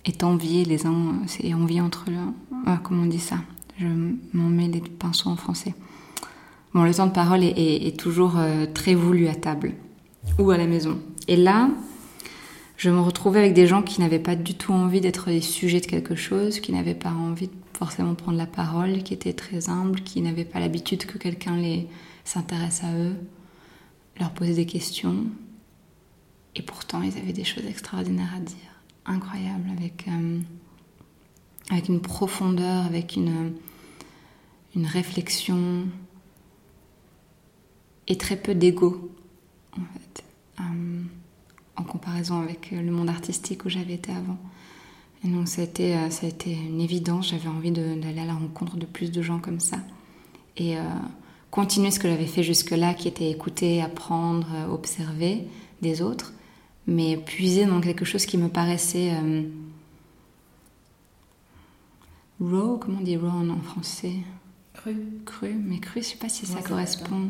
est, 0.06 0.24
envié 0.24 0.66
les 0.66 0.86
uns, 0.86 1.22
c'est 1.28 1.54
envié 1.54 1.82
entre 1.82 2.06
eux. 2.10 2.78
comment 2.84 3.04
on 3.04 3.08
dit 3.08 3.20
ça? 3.20 3.38
Je 3.80 3.88
m'en 4.34 4.50
mets 4.50 4.68
les 4.68 4.82
pinceaux 4.82 5.30
en 5.30 5.36
français. 5.36 5.74
Bon, 6.74 6.84
le 6.84 6.94
temps 6.94 7.08
de 7.08 7.12
parole 7.12 7.44
est, 7.44 8.00
toujours 8.00 8.38
euh, 8.38 8.66
très 8.66 8.96
voulu 8.96 9.28
à 9.28 9.36
table 9.36 9.74
ou 10.40 10.52
à 10.52 10.58
la 10.58 10.68
maison. 10.68 11.00
Et 11.28 11.36
là, 11.36 11.70
je 12.78 12.90
me 12.90 13.00
retrouvais 13.02 13.40
avec 13.40 13.54
des 13.54 13.68
gens 13.68 13.82
qui 13.82 14.00
n'avaient 14.00 14.20
pas 14.20 14.38
du 14.38 14.54
tout 14.54 14.72
envie 14.72 15.02
d'être 15.02 15.30
les 15.30 15.42
sujets 15.42 15.82
de 15.82 15.86
quelque 15.86 16.16
chose, 16.16 16.62
qui 16.62 16.72
n'avaient 16.72 16.96
pas 16.96 17.12
envie 17.12 17.48
de 17.48 17.54
forcément 17.78 18.16
prendre 18.16 18.38
la 18.38 18.46
parole, 18.46 19.04
qui 19.04 19.14
étaient 19.14 19.34
très 19.34 19.70
humbles, 19.70 20.00
qui 20.02 20.22
n'avaient 20.22 20.46
pas 20.46 20.62
l'habitude 20.62 21.06
que 21.06 21.18
quelqu'un 21.18 21.58
les 21.58 21.88
s'intéresse 22.24 22.84
à 22.84 22.94
eux, 22.94 23.16
leur 24.18 24.32
poser 24.32 24.54
des 24.54 24.66
questions. 24.66 25.26
Et 26.56 26.62
pourtant, 26.62 27.02
ils 27.02 27.18
avaient 27.18 27.34
des 27.34 27.44
choses 27.44 27.66
extraordinaires 27.66 28.34
à 28.36 28.40
dire, 28.40 28.56
incroyables, 29.06 29.70
avec, 29.78 30.08
euh, 30.08 30.40
avec 31.70 31.90
une 31.90 32.00
profondeur, 32.00 32.86
avec 32.86 33.18
une, 33.18 33.54
une 34.76 34.86
réflexion, 34.86 35.86
et 38.08 38.18
très 38.18 38.36
peu 38.36 38.56
d'ego, 38.56 39.12
en 39.74 39.82
fait, 39.94 40.24
euh, 40.60 41.02
en 41.78 41.84
comparaison 41.84 42.42
avec 42.42 42.72
le 42.72 42.92
monde 42.92 43.10
artistique 43.10 43.66
où 43.66 43.70
j'avais 43.70 43.94
été 43.94 44.12
avant. 44.12 44.38
Et 45.24 45.28
donc 45.28 45.48
ça 45.48 45.62
a 45.62 45.66
été, 45.66 45.96
euh, 45.96 46.10
ça 46.10 46.26
a 46.26 46.30
été 46.30 46.52
une 46.52 46.82
évidence, 46.82 47.30
j'avais 47.30 47.48
envie 47.48 47.72
d'aller 47.72 48.20
à 48.20 48.26
la 48.26 48.34
rencontre 48.34 48.76
de 48.78 48.86
plus 48.86 49.12
de 49.12 49.22
gens 49.22 49.40
comme 49.40 49.60
ça. 49.60 49.78
Et 50.58 50.78
euh, 50.78 50.82
continuer 51.52 51.92
ce 51.92 52.00
que 52.00 52.08
j'avais 52.08 52.26
fait 52.26 52.44
jusque-là, 52.44 52.94
qui 52.94 53.08
était 53.08 53.30
écouter, 53.30 53.82
apprendre, 53.82 54.48
observer 54.70 55.48
des 55.82 56.02
autres, 56.02 56.34
mais 56.88 57.18
puiser 57.18 57.66
dans 57.66 57.82
quelque 57.82 58.06
chose 58.06 58.26
qui 58.26 58.38
me 58.38 58.50
paraissait 58.50 59.12
raw, 62.40 62.78
comment 62.78 62.98
on 63.00 63.04
dit 63.04 63.18
raw 63.18 63.30
en 63.30 63.62
français? 63.62 64.16
Cru. 64.74 64.96
Cru, 65.26 65.54
mais 65.54 65.80
cru, 65.80 66.02
je 66.02 66.08
sais 66.08 66.18
pas 66.18 66.30
si 66.30 66.46
ça 66.46 66.62
correspond. 66.62 67.30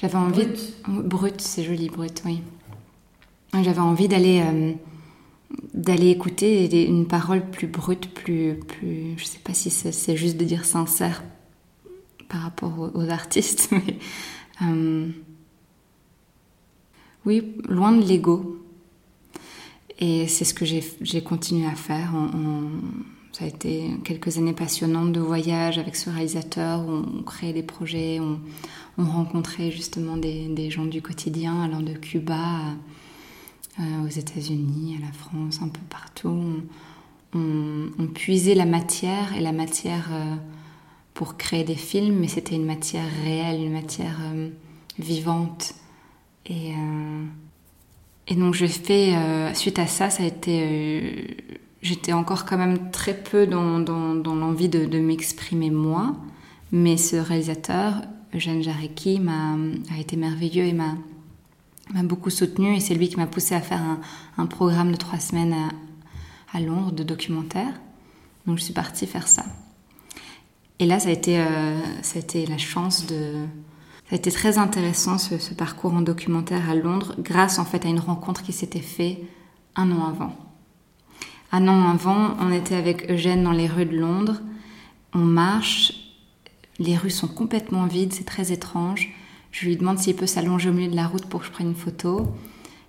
J'avais 0.00 0.14
envie. 0.14 0.46
Brut, 0.86 1.40
c'est 1.40 1.64
joli, 1.64 1.88
brut, 1.88 2.22
oui. 2.24 2.40
J'avais 3.52 3.80
envie 3.80 4.06
d'aller 4.06 4.40
euh, 4.46 4.72
d'aller 5.74 6.10
écouter 6.10 6.86
une 6.86 7.08
parole 7.08 7.50
plus 7.50 7.66
brute, 7.66 8.14
plus 8.14 8.60
plus. 8.68 9.14
Je 9.16 9.24
sais 9.24 9.40
pas 9.40 9.54
si 9.54 9.70
c'est 9.70 10.16
juste 10.16 10.36
de 10.36 10.44
dire 10.44 10.64
sincère 10.64 11.24
par 12.28 12.42
rapport 12.42 12.90
aux, 12.94 13.08
artistes, 13.08 13.68
mais 13.72 13.98
euh, 14.62 15.08
oui, 17.26 17.56
loin 17.68 17.90
de 17.90 18.04
l'ego. 18.04 18.62
Et 19.98 20.28
c'est 20.28 20.44
ce 20.44 20.54
que 20.54 20.64
j'ai 20.64 21.22
continué 21.22 21.66
à 21.66 21.74
faire. 21.74 22.12
Ça 23.38 23.44
a 23.44 23.48
été 23.48 23.90
quelques 24.02 24.36
années 24.38 24.52
passionnantes 24.52 25.12
de 25.12 25.20
voyage 25.20 25.78
avec 25.78 25.94
ce 25.94 26.10
réalisateur. 26.10 26.80
Où 26.80 27.04
on 27.18 27.22
créait 27.22 27.52
des 27.52 27.62
projets, 27.62 28.18
on, 28.18 28.40
on 28.98 29.04
rencontrait 29.04 29.70
justement 29.70 30.16
des, 30.16 30.70
gens 30.70 30.86
du 30.86 31.02
quotidien, 31.02 31.62
allant 31.62 31.80
de 31.80 31.92
Cuba 31.92 32.74
aux 33.78 34.08
États-Unis, 34.08 34.96
à 34.98 35.06
la 35.06 35.12
France, 35.12 35.60
un 35.62 35.68
peu 35.68 35.80
partout. 35.88 36.62
on, 37.32 38.06
puisait 38.12 38.56
la 38.56 38.64
matière 38.64 39.36
et 39.36 39.40
la 39.40 39.52
matière 39.52 40.10
pour 41.14 41.36
créer 41.36 41.62
des 41.62 41.76
films, 41.76 42.18
mais 42.18 42.26
c'était 42.26 42.56
une 42.56 42.66
matière 42.66 43.08
réelle, 43.22 43.62
une 43.62 43.72
matière 43.72 44.18
vivante. 44.98 45.74
Et, 46.46 46.72
et 48.26 48.34
donc 48.34 48.54
je 48.54 48.66
fais, 48.66 49.14
suite 49.54 49.78
à 49.78 49.86
ça, 49.86 50.10
ça 50.10 50.24
a 50.24 50.26
été 50.26 51.36
j'étais 51.82 52.12
encore 52.12 52.44
quand 52.44 52.58
même 52.58 52.90
très 52.90 53.14
peu 53.14 53.46
dans, 53.46 53.78
l'envie 53.78 54.68
de, 54.68 54.98
m'exprimer 54.98 55.70
moi, 55.70 56.16
mais 56.72 56.96
ce 56.96 57.16
réalisateur, 57.16 58.02
Eugène 58.34 58.62
Jarecki, 58.62 59.20
m'a, 59.20 59.54
a 59.94 59.98
été 59.98 60.16
merveilleux 60.16 60.64
et 60.64 60.72
m'a, 60.72 60.94
beaucoup 62.04 62.30
soutenu 62.30 62.76
et 62.76 62.80
c'est 62.80 62.94
lui 62.94 63.08
qui 63.08 63.16
m'a 63.16 63.26
poussé 63.26 63.54
à 63.54 63.60
faire 63.60 63.80
un, 64.36 64.46
programme 64.46 64.92
de 64.92 64.96
trois 64.96 65.18
semaines 65.18 65.54
à, 66.52 66.60
Londres 66.60 66.92
de 66.92 67.02
documentaire. 67.02 67.72
Donc 68.46 68.58
je 68.58 68.64
suis 68.64 68.74
partie 68.74 69.06
faire 69.06 69.28
ça. 69.28 69.44
Et 70.78 70.86
là, 70.86 70.98
ça 70.98 71.08
a 71.08 71.12
été, 71.12 71.38
euh, 71.38 71.80
ça 72.02 72.18
a 72.18 72.22
été 72.22 72.46
la 72.46 72.58
chance 72.58 73.06
de... 73.06 73.44
Ça 74.08 74.14
a 74.14 74.16
été 74.16 74.30
très 74.30 74.56
intéressant 74.56 75.18
ce, 75.18 75.36
ce 75.36 75.52
parcours 75.52 75.92
en 75.92 76.00
documentaire 76.00 76.70
à 76.70 76.74
Londres 76.74 77.14
grâce 77.18 77.58
en 77.58 77.66
fait 77.66 77.84
à 77.84 77.88
une 77.88 78.00
rencontre 78.00 78.42
qui 78.42 78.54
s'était 78.54 78.80
faite 78.80 79.18
un 79.76 79.90
an 79.92 80.06
avant. 80.06 80.47
Un 81.50 81.66
an 81.66 81.88
avant, 81.88 82.36
on 82.40 82.52
était 82.52 82.74
avec 82.74 83.10
Eugène 83.10 83.42
dans 83.42 83.52
les 83.52 83.68
rues 83.68 83.86
de 83.86 83.96
Londres. 83.96 84.40
On 85.14 85.20
marche, 85.20 85.94
les 86.78 86.96
rues 86.96 87.10
sont 87.10 87.28
complètement 87.28 87.86
vides, 87.86 88.12
c'est 88.12 88.26
très 88.26 88.52
étrange. 88.52 89.08
Je 89.50 89.66
lui 89.66 89.76
demande 89.76 89.98
s'il 89.98 90.14
peut 90.14 90.26
s'allonger 90.26 90.68
au 90.68 90.74
milieu 90.74 90.90
de 90.90 90.96
la 90.96 91.06
route 91.06 91.24
pour 91.26 91.40
que 91.40 91.46
je 91.46 91.50
prenne 91.50 91.68
une 91.68 91.74
photo. 91.74 92.28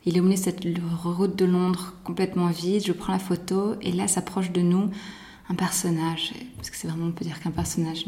Il 0.06 0.18
est 0.18 0.20
au 0.20 0.24
milieu 0.24 0.36
de 0.36 0.42
cette 0.42 0.66
route 1.04 1.36
de 1.38 1.46
Londres 1.46 1.94
complètement 2.04 2.48
vide. 2.48 2.84
Je 2.86 2.92
prends 2.92 3.14
la 3.14 3.20
photo 3.20 3.76
et 3.82 3.94
là 3.94 4.08
s'approche 4.10 4.52
de 4.52 4.62
nous 4.62 4.90
un 5.50 5.56
personnage, 5.56 6.34
parce 6.58 6.70
que 6.70 6.76
c'est 6.76 6.88
vraiment, 6.88 7.08
on 7.08 7.12
peut 7.12 7.26
dire 7.26 7.40
qu'un 7.40 7.52
personnage 7.52 8.06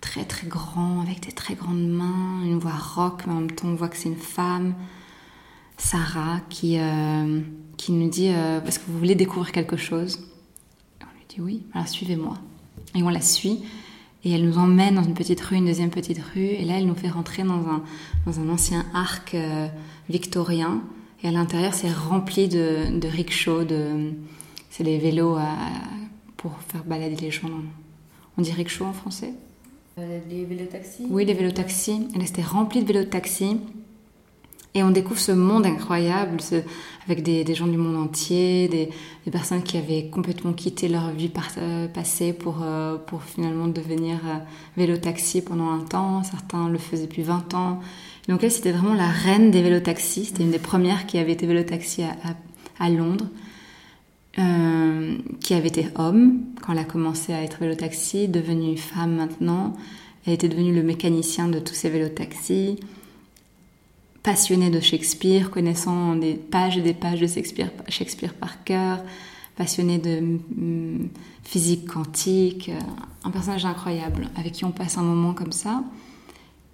très 0.00 0.24
très 0.24 0.46
grand, 0.46 1.00
avec 1.00 1.20
des 1.20 1.32
très 1.32 1.54
grandes 1.54 1.88
mains, 1.88 2.42
une 2.44 2.58
voix 2.58 2.72
rock, 2.72 3.22
mais 3.26 3.32
en 3.32 3.36
même 3.36 3.50
temps 3.50 3.68
on 3.68 3.74
voit 3.74 3.88
que 3.88 3.96
c'est 3.96 4.08
une 4.08 4.16
femme. 4.16 4.74
Sarah 5.78 6.40
qui, 6.50 6.78
euh, 6.78 7.40
qui 7.76 7.92
nous 7.92 8.10
dit 8.10 8.28
euh, 8.28 8.60
Est-ce 8.66 8.80
que 8.80 8.84
vous 8.88 8.98
voulez 8.98 9.14
découvrir 9.14 9.52
quelque 9.52 9.76
chose 9.76 10.18
On 11.00 11.04
lui 11.16 11.24
dit 11.28 11.40
Oui, 11.40 11.62
alors 11.72 11.88
suivez-moi. 11.88 12.34
Et 12.94 13.02
on 13.02 13.08
la 13.08 13.20
suit. 13.20 13.60
Et 14.24 14.32
elle 14.32 14.44
nous 14.44 14.58
emmène 14.58 14.96
dans 14.96 15.04
une 15.04 15.14
petite 15.14 15.40
rue, 15.40 15.56
une 15.56 15.66
deuxième 15.66 15.90
petite 15.90 16.18
rue. 16.34 16.46
Et 16.46 16.64
là, 16.64 16.78
elle 16.78 16.86
nous 16.86 16.96
fait 16.96 17.08
rentrer 17.08 17.44
dans 17.44 17.68
un, 17.68 17.84
dans 18.26 18.40
un 18.40 18.48
ancien 18.48 18.84
arc 18.92 19.34
euh, 19.34 19.68
victorien. 20.10 20.82
Et 21.22 21.28
à 21.28 21.30
l'intérieur, 21.30 21.72
c'est 21.72 21.92
rempli 21.92 22.48
de, 22.48 22.98
de 22.98 23.08
rickshaws. 23.08 23.64
De, 23.64 24.12
c'est 24.70 24.82
les 24.84 24.98
vélos 24.98 25.38
pour 26.36 26.52
faire 26.68 26.84
balader 26.84 27.16
les 27.16 27.30
gens. 27.30 27.48
On 28.36 28.42
dit 28.42 28.52
rickshaw 28.52 28.84
en 28.84 28.92
français? 28.92 29.32
Les 30.30 30.44
vélos-taxis 30.44 31.06
Oui, 31.10 31.24
les 31.24 31.34
vélos-taxis. 31.34 32.08
Elle 32.14 32.22
était 32.22 32.42
remplie 32.42 32.82
de 32.82 32.86
vélos-taxis. 32.92 33.56
Et 34.78 34.82
on 34.84 34.92
découvre 34.92 35.18
ce 35.18 35.32
monde 35.32 35.66
incroyable 35.66 36.36
avec 37.08 37.24
des, 37.24 37.54
gens 37.56 37.66
du 37.66 37.76
monde 37.76 37.96
entier, 37.96 38.68
des, 38.68 38.90
personnes 39.32 39.64
qui 39.64 39.76
avaient 39.76 40.04
complètement 40.08 40.52
quitté 40.52 40.86
leur 40.86 41.10
vie 41.10 41.32
euh, 41.56 41.88
passée 41.88 42.32
pour, 42.32 42.58
euh, 42.62 42.96
pour 42.96 43.24
finalement 43.24 43.66
devenir 43.66 44.18
euh, 44.24 44.36
vélo-taxi 44.76 45.42
pendant 45.42 45.68
un 45.68 45.80
temps. 45.80 46.22
Certains 46.22 46.68
le 46.68 46.78
faisaient 46.78 47.06
depuis 47.06 47.22
20 47.22 47.54
ans. 47.54 47.80
Donc 48.28 48.44
elle, 48.44 48.52
c'était 48.52 48.70
vraiment 48.70 48.94
la 48.94 49.08
reine 49.08 49.50
des 49.50 49.62
vélo-taxis. 49.62 50.26
C'était 50.26 50.44
une 50.44 50.52
des 50.52 50.60
premières 50.60 51.06
qui 51.06 51.18
avait 51.18 51.32
été 51.32 51.44
vélo-taxi 51.44 52.04
à, 52.04 52.14
à, 52.78 52.88
Londres, 52.88 53.26
qui 55.40 55.54
avait 55.54 55.68
été 55.68 55.88
homme 55.96 56.42
quand 56.62 56.72
elle 56.72 56.78
a 56.78 56.84
commencé 56.84 57.32
à 57.32 57.42
être 57.42 57.58
vélo-taxi, 57.58 58.28
devenue 58.28 58.76
femme 58.76 59.16
maintenant. 59.16 59.74
Elle 60.24 60.34
était 60.34 60.48
devenue 60.48 60.72
le 60.72 60.84
mécanicien 60.84 61.48
de 61.48 61.58
tous 61.58 61.74
ces 61.74 61.90
vélo-taxis 61.90 62.76
passionné 64.28 64.68
de 64.68 64.78
Shakespeare, 64.78 65.50
connaissant 65.50 66.14
des 66.14 66.34
pages 66.34 66.76
et 66.76 66.82
des 66.82 66.92
pages 66.92 67.18
de 67.18 67.26
Shakespeare, 67.26 67.70
Shakespeare 67.88 68.34
par 68.34 68.62
cœur, 68.62 69.02
passionné 69.56 69.96
de 69.96 70.20
mm, 70.20 71.08
physique 71.44 71.86
quantique, 71.86 72.68
euh, 72.68 72.78
un 73.24 73.30
personnage 73.30 73.64
incroyable 73.64 74.28
avec 74.36 74.52
qui 74.52 74.66
on 74.66 74.70
passe 74.70 74.98
un 74.98 75.02
moment 75.02 75.32
comme 75.32 75.52
ça, 75.52 75.82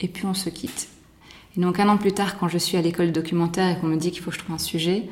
et 0.01 0.09
puis 0.09 0.27
on 0.27 0.35
se 0.35 0.51
quitte. 0.51 0.89
Et 1.57 1.61
donc 1.61 1.79
un 1.79 1.89
an 1.89 1.97
plus 1.97 2.11
tard, 2.11 2.41
quand 2.41 2.49
je 2.49 2.59
suis 2.59 2.77
à 2.77 2.83
l'école 2.83 3.13
documentaire 3.13 3.77
et 3.77 3.81
qu'on 3.81 3.87
me 3.87 3.99
dit 3.99 4.11
qu'il 4.11 4.21
faut 4.21 4.33
que 4.33 4.37
je 4.37 4.43
trouve 4.43 4.57
un 4.57 4.59
sujet, 4.59 5.05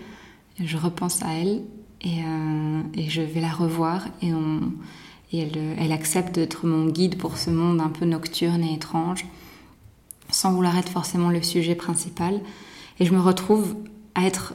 je 0.59 0.77
repense 0.77 1.23
à 1.23 1.33
elle 1.35 1.63
et, 2.01 2.25
euh, 2.25 2.83
je 3.07 3.23
vais 3.23 3.41
la 3.41 3.53
revoir 3.53 4.09
et, 4.21 4.33
elle 5.33 5.93
accepte 5.93 6.35
d'être 6.35 6.67
mon 6.67 6.89
guide 6.89 7.19
pour 7.19 7.39
ce 7.39 7.51
monde 7.51 7.81
un 7.81 7.89
peu 7.89 8.05
nocturne 8.05 8.65
et 8.65 8.75
étrange 8.75 9.27
sans 10.33 10.53
vouloir 10.53 10.77
être 10.77 10.89
forcément 10.89 11.31
le 11.31 11.43
sujet 11.43 11.77
principal. 11.77 12.41
Et 12.99 13.07
je 13.07 13.13
me 13.13 13.21
retrouve 13.21 13.77
à 14.15 14.27
être 14.27 14.55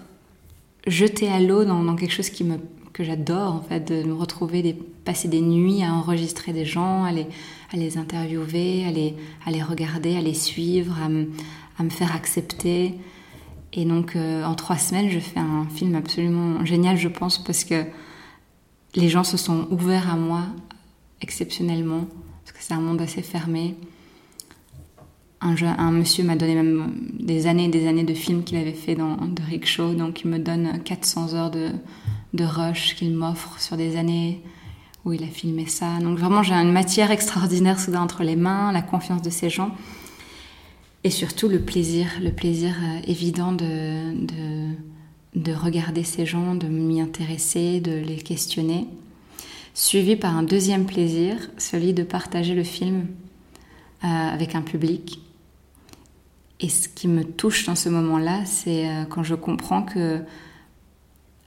jetée 0.85 1.29
à 1.29 1.39
l'eau 1.39 1.63
dans, 1.63 1.95
quelque 1.95 2.13
chose 2.13 2.29
que 2.29 3.03
j'adore, 3.03 3.53
en 3.55 3.61
fait, 3.61 3.91
de 3.91 4.03
me 4.03 4.13
retrouver, 4.13 4.61
de 4.61 4.73
passer 5.05 5.27
des 5.27 5.41
nuits 5.41 5.83
à 5.83 5.93
enregistrer 5.93 6.51
des 6.51 6.65
gens, 6.65 7.05
à 7.05 7.11
les, 7.11 7.97
interviewer, 7.97 8.85
à 8.85 8.91
les, 9.51 9.63
regarder, 9.63 10.17
à 10.17 10.21
les 10.21 10.33
suivre, 10.33 10.97
à 11.01 11.09
me 11.83 11.89
faire 11.89 12.13
accepter. 12.15 12.95
Et 13.73 13.85
donc, 13.85 14.15
euh, 14.15 14.43
en 14.43 14.55
trois 14.55 14.77
semaines, 14.77 15.09
je 15.09 15.19
fais 15.19 15.39
un 15.39 15.67
film 15.69 15.95
absolument 15.95 16.65
génial, 16.65 16.97
je 16.97 17.07
pense, 17.07 17.43
parce 17.43 17.63
que 17.63 17.83
les 18.95 19.09
gens 19.09 19.23
se 19.23 19.37
sont 19.37 19.67
ouverts 19.69 20.11
à 20.11 20.15
moi 20.15 20.43
exceptionnellement, 21.21 22.07
parce 22.43 22.57
que 22.57 22.63
c'est 22.63 22.73
un 22.73 22.79
monde 22.79 23.01
assez 23.01 23.21
fermé 23.21 23.75
un, 25.41 25.91
monsieur 25.91 26.23
m'a 26.23 26.35
donné 26.35 26.55
même 26.55 26.93
des 27.19 27.47
années 27.47 27.65
et 27.65 27.69
des 27.69 27.87
années 27.87 28.03
de 28.03 28.13
films 28.13 28.43
qu'il 28.43 28.57
avait 28.57 28.73
fait 28.73 28.95
dans 28.95 29.15
de 29.15 29.41
Rickshaw, 29.41 29.93
donc 29.93 30.21
il 30.21 30.29
me 30.29 30.39
donne 30.39 30.79
400 30.83 31.33
heures 31.33 31.51
de, 31.51 31.69
de 32.33 32.43
rush 32.43 32.95
qu'il 32.95 33.13
m'offre 33.13 33.59
sur 33.59 33.77
des 33.77 33.97
années 33.97 34.41
où 35.05 35.13
il 35.13 35.23
a 35.23 35.27
filmé 35.27 35.67
ça. 35.67 35.99
Donc 36.01 36.17
vraiment, 36.17 36.43
j'ai 36.43 36.53
une 36.53 36.71
matière 36.71 37.11
extraordinaire 37.11 37.79
soudain 37.79 38.01
entre 38.01 38.23
les 38.23 38.35
mains, 38.35 38.71
la 38.71 38.81
confiance 38.81 39.21
de 39.21 39.29
ces 39.29 39.49
gens 39.49 39.71
et 41.03 41.09
surtout 41.09 41.47
le 41.47 41.61
plaisir, 41.61 42.07
le 42.21 42.31
plaisir 42.31 42.75
euh, 42.83 42.99
évident 43.07 43.53
de, 43.53 44.13
de, 44.25 44.73
de 45.35 45.53
regarder 45.53 46.03
ces 46.03 46.25
gens, 46.25 46.55
de 46.55 46.67
m'y 46.67 46.99
intéresser, 46.99 47.79
de 47.79 47.93
les 47.93 48.17
questionner, 48.17 48.87
suivi 49.73 50.15
par 50.15 50.35
un 50.35 50.43
deuxième 50.43 50.85
plaisir, 50.85 51.35
celui 51.57 51.93
de 51.93 52.03
partager 52.03 52.55
le 52.55 52.63
film 52.63 53.07
euh, 54.03 54.07
avec 54.07 54.55
un 54.55 54.61
public 54.61 55.21
et 56.59 56.69
ce 56.69 56.89
qui 56.89 57.07
me 57.07 57.23
touche 57.23 57.65
dans 57.65 57.75
ce 57.75 57.89
moment-là, 57.89 58.45
c'est 58.45 58.89
euh, 58.89 59.05
quand 59.05 59.23
je 59.23 59.35
comprends 59.35 59.83
que 59.83 60.21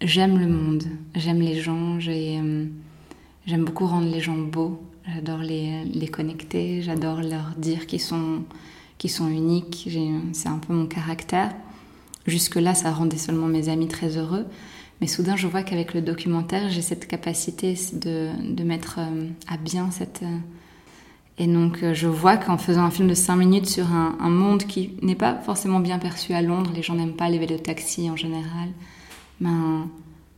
j'aime 0.00 0.38
le 0.38 0.46
monde, 0.46 0.84
j'aime 1.14 1.40
les 1.40 1.60
gens, 1.60 1.98
euh, 2.06 2.66
j'aime 3.46 3.64
beaucoup 3.64 3.86
rendre 3.86 4.10
les 4.10 4.20
gens 4.20 4.38
beaux, 4.38 4.80
j'adore 5.12 5.38
les, 5.38 5.84
les, 5.84 6.08
connecter, 6.08 6.82
j'adore 6.82 7.22
leur 7.22 7.54
dire 7.56 7.86
qu'ils 7.86 8.00
sont, 8.00 8.44
qu'ils 8.98 9.10
sont 9.10 9.28
uniques, 9.28 9.88
c'est 10.32 10.48
un 10.48 10.58
peu 10.58 10.72
mon 10.72 10.86
caractère. 10.86 11.52
Jusque-là, 12.26 12.74
ça 12.74 12.92
rendait 12.92 13.18
seulement 13.18 13.46
mes 13.46 13.68
amis 13.68 13.88
très 13.88 14.16
heureux. 14.16 14.46
Mais 15.00 15.06
soudain, 15.06 15.34
je 15.34 15.46
vois 15.46 15.62
qu'avec 15.62 15.94
le 15.94 16.02
documentaire, 16.02 16.68
j'ai 16.68 16.82
cette 16.82 17.08
capacité 17.08 17.74
de, 17.94 18.30
de 18.44 18.62
mettre 18.62 19.00
euh, 19.00 19.28
à 19.48 19.56
bien 19.56 19.90
cette, 19.90 20.22
et 21.40 21.46
donc 21.46 21.82
euh, 21.82 21.94
je 21.94 22.06
vois 22.06 22.36
qu'en 22.36 22.58
faisant 22.58 22.82
un 22.82 22.90
film 22.90 23.08
de 23.08 23.14
5 23.14 23.34
minutes 23.34 23.66
sur 23.66 23.86
un, 23.90 24.28
monde 24.28 24.64
qui 24.64 24.90
n'est 25.00 25.14
pas 25.14 25.34
forcément 25.36 25.80
bien 25.80 25.98
perçu 25.98 26.34
à 26.34 26.42
Londres, 26.42 26.70
les 26.74 26.82
gens 26.82 26.94
n'aiment 26.94 27.16
pas 27.16 27.30
les 27.30 27.38
vélos-taxis 27.38 28.10
en 28.10 28.16
général, 28.16 28.68
ben, 29.40 29.88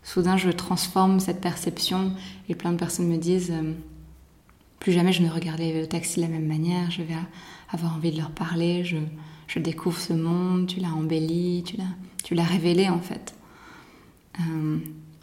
soudain 0.04 0.36
je 0.36 0.48
transforme 0.50 1.18
cette 1.18 1.40
perception 1.40 2.12
et 2.48 2.54
plein 2.54 2.70
de 2.70 2.76
personnes 2.76 3.08
me 3.08 3.16
disent 3.16 3.50
euh, 3.50 3.72
plus 4.78 4.92
jamais 4.92 5.12
je 5.12 5.22
ne 5.22 5.28
regarde 5.28 5.58
les 5.58 5.72
vélos-taxis 5.72 6.20
de 6.20 6.22
la 6.22 6.30
même 6.30 6.46
manière, 6.46 6.92
je 6.92 7.02
vais 7.02 7.16
avoir 7.72 7.96
envie 7.96 8.12
de 8.12 8.18
leur 8.18 8.30
parler, 8.30 8.84
je, 8.84 8.98
je 9.48 9.58
découvre 9.58 9.98
ce 9.98 10.12
monde, 10.12 10.68
tu 10.68 10.78
l'as 10.78 10.92
embelli, 10.92 11.64
tu 11.66 11.78
l'as, 11.78 11.96
tu 12.22 12.36
l'as 12.36 12.44
révélé 12.44 12.88
en 12.88 13.00
fait, 13.00 13.34
euh, 14.38 14.78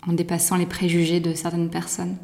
en 0.06 0.12
dépassant 0.12 0.58
les 0.58 0.66
préjugés 0.66 1.22
de 1.22 1.34
certaines 1.34 1.70
personnes. 1.70 2.18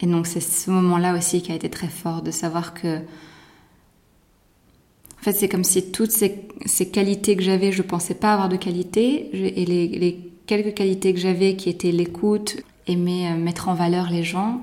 Et 0.00 0.06
donc 0.06 0.26
c'est 0.26 0.40
ce 0.40 0.70
moment-là 0.70 1.16
aussi 1.16 1.42
qui 1.42 1.52
a 1.52 1.54
été 1.54 1.68
très 1.68 1.88
fort, 1.88 2.22
de 2.22 2.30
savoir 2.30 2.74
que... 2.74 2.98
En 2.98 5.22
fait, 5.22 5.32
c'est 5.32 5.48
comme 5.48 5.64
si 5.64 5.90
toutes 5.90 6.12
ces, 6.12 6.90
qualités 6.90 7.34
que 7.34 7.42
j'avais, 7.42 7.72
je 7.72 7.82
ne 7.82 7.88
pensais 7.88 8.14
pas 8.14 8.32
avoir 8.32 8.48
de 8.48 8.56
qualité, 8.56 9.30
et 9.32 9.66
les, 9.66 10.32
quelques 10.46 10.74
qualités 10.74 11.12
que 11.12 11.18
j'avais 11.18 11.56
qui 11.56 11.68
étaient 11.68 11.90
l'écoute, 11.90 12.58
aimer 12.86 13.28
euh, 13.28 13.36
mettre 13.36 13.68
en 13.68 13.74
valeur 13.74 14.10
les 14.10 14.22
gens, 14.22 14.60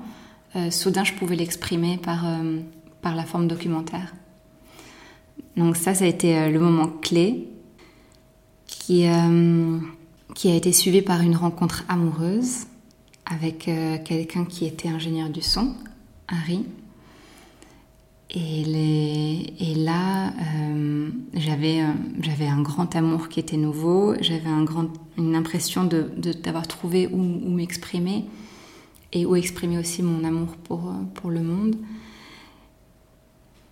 euh, 0.55 0.71
soudain 0.71 1.03
je 1.03 1.13
pouvais 1.13 1.35
l'exprimer 1.35 1.97
par, 1.97 2.25
euh, 2.25 2.59
par 3.01 3.15
la 3.15 3.23
forme 3.23 3.49
documentaire. 3.49 4.15
Donc 5.57 5.75
ça, 5.75 5.93
ça 5.93 6.05
a 6.05 6.07
été 6.07 6.49
le 6.49 6.59
moment 6.59 6.87
clé 6.87 7.47
qui, 8.67 9.05
qui 10.33 10.51
a 10.51 10.55
été 10.55 10.73
suivi 10.73 11.01
par 11.01 11.21
une 11.21 11.35
rencontre 11.35 11.85
amoureuse 11.87 12.65
avec 13.25 13.67
euh, 13.67 13.97
quelqu'un 14.03 14.45
qui 14.45 14.65
était 14.65 14.89
ingénieur 14.89 15.29
du 15.29 15.41
son, 15.41 15.75
Harry. 16.27 16.65
Et, 18.37 19.75
là, 19.77 20.27
euh, 20.29 21.09
j'avais, 21.33 21.81
euh, 21.81 21.93
j'avais 22.21 22.47
un 22.47 22.61
grand 22.61 22.93
amour 22.95 23.29
qui 23.29 23.39
était 23.39 23.55
nouveau, 23.55 24.13
j'avais 24.19 24.49
un 24.49 24.65
une 25.17 25.35
impression 25.35 25.85
de, 25.85 26.11
d'avoir 26.43 26.67
trouvé 26.67 27.07
où, 27.07 27.17
m'exprimer 27.17 28.25
et 29.13 29.25
où 29.25 29.37
exprimer 29.37 29.77
aussi 29.77 30.03
mon 30.03 30.25
amour 30.25 30.57
pour, 30.63 30.91
pour 31.13 31.29
le 31.29 31.41
monde. 31.41 31.77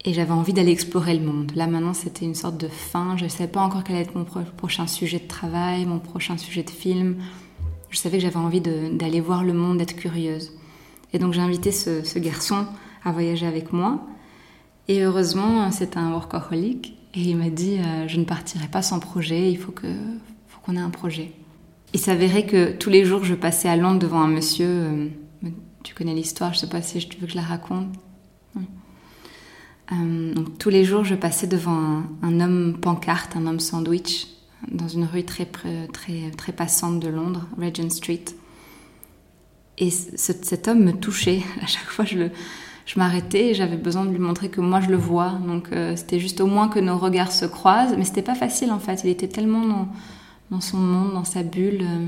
Et 0.06 0.14
j'avais 0.14 0.32
envie 0.32 0.54
d'aller 0.54 0.72
explorer 0.72 1.18
le 1.18 1.26
monde. 1.26 1.52
Là 1.56 1.68
maintenant, 1.68 1.94
c'était 1.94 2.26
une 2.26 2.36
sorte 2.36 2.58
de 2.58 2.68
fin. 2.68 3.18
Je 3.18 3.26
ne 3.26 3.30
savais 3.30 3.50
pas 3.50 3.62
encore 3.62 3.84
quel 3.84 3.96
allait 3.96 4.06
être 4.06 4.16
mon 4.16 4.26
prochain 4.26 4.88
sujet 4.88 5.20
de 5.20 5.28
travail, 5.28 5.86
mon 5.86 6.00
prochain 6.00 6.38
sujet 6.38 6.64
de 6.64 6.70
film. 6.70 7.18
Je 7.94 8.00
savais 8.00 8.18
que 8.18 8.24
j'avais 8.24 8.38
envie 8.38 8.60
d'aller 8.60 9.22
voir 9.22 9.44
le 9.44 9.54
monde, 9.54 9.78
d'être 9.78 9.96
curieuse. 9.96 10.52
Et 11.14 11.20
donc 11.20 11.34
j'ai 11.34 11.42
invité 11.42 11.72
ce, 11.72 12.18
garçon 12.18 12.66
à 13.06 13.12
voyager 13.12 13.46
avec 13.46 13.72
moi. 13.72 14.02
Et 14.88 15.04
heureusement, 15.04 15.70
c'est 15.70 15.96
un 15.96 16.12
workaholic. 16.12 16.98
Et 17.14 17.22
il 17.22 17.38
m'a 17.38 17.52
dit 17.52 17.78
euh, 17.78 18.08
Je 18.08 18.20
ne 18.20 18.26
partirai 18.26 18.68
pas 18.68 18.82
sans 18.82 19.00
projet, 19.00 19.52
il 19.52 19.60
faut 19.60 19.72
qu'on 19.72 20.76
ait 20.76 20.80
un 20.80 20.90
projet. 20.90 21.34
Il 21.94 22.00
s'avérait 22.00 22.48
que 22.48 22.72
tous 22.72 22.90
les 22.90 23.06
jours, 23.06 23.24
je 23.24 23.36
passais 23.36 23.70
à 23.70 23.76
Londres 23.76 24.00
devant 24.00 24.22
un 24.22 24.28
monsieur. 24.28 24.68
Euh, 24.68 25.08
tu 25.84 25.94
connais 25.94 26.16
l'histoire, 26.16 26.52
je 26.54 26.58
ne 26.58 26.62
sais 26.62 26.70
pas 26.70 26.82
si 26.82 26.98
tu 27.08 27.20
veux 27.20 27.28
que 27.28 27.32
je 27.32 27.38
la 27.38 27.44
raconte. 27.44 27.94
Euh, 29.92 30.34
donc, 30.34 30.58
tous 30.58 30.70
les 30.70 30.84
jours, 30.84 31.04
je 31.04 31.14
passais 31.14 31.46
devant 31.46 32.02
un, 32.24 32.40
homme 32.40 32.80
pancarte, 32.82 33.36
un 33.36 33.46
homme 33.46 33.60
sandwich, 33.60 34.28
dans 34.72 34.88
une 34.88 35.06
rue 35.06 35.24
très, 35.24 35.46
très, 35.46 36.32
très 36.38 36.52
passante 36.52 37.00
de 37.00 37.08
Londres, 37.08 37.48
Regent 37.58 37.90
Street. 37.90 38.26
Et 39.78 39.90
ce, 39.90 40.34
cet 40.42 40.68
homme 40.68 40.84
me 40.84 40.94
touchait. 40.94 41.42
À 41.62 41.68
chaque 41.68 41.90
fois, 41.90 42.06
je 42.06 42.30
je 42.86 43.00
m'arrêtais 43.00 43.50
et 43.50 43.54
j'avais 43.54 43.78
besoin 43.78 44.06
de 44.06 44.12
lui 44.12 44.20
montrer 44.20 44.50
que 44.50 44.62
moi 44.62 44.82
je 44.82 44.90
le 44.90 44.98
vois. 44.98 45.32
Donc 45.46 45.72
euh, 45.72 45.96
c'était 45.96 46.20
juste 46.20 46.42
au 46.42 46.48
moins 46.48 46.68
que 46.68 46.80
nos 46.80 46.98
regards 46.98 47.32
se 47.32 47.46
croisent, 47.46 47.96
mais 47.98 48.04
c'était 48.04 48.22
pas 48.22 48.36
facile 48.36 48.72
en 48.72 48.80
fait. 48.80 49.02
Il 49.04 49.10
était 49.10 49.28
tellement 49.28 49.66
dans, 49.66 49.88
dans 50.52 50.62
son 50.62 50.78
monde, 50.78 51.14
dans 51.14 51.24
sa 51.24 51.44
bulle, 51.44 51.82
euh, 51.82 52.08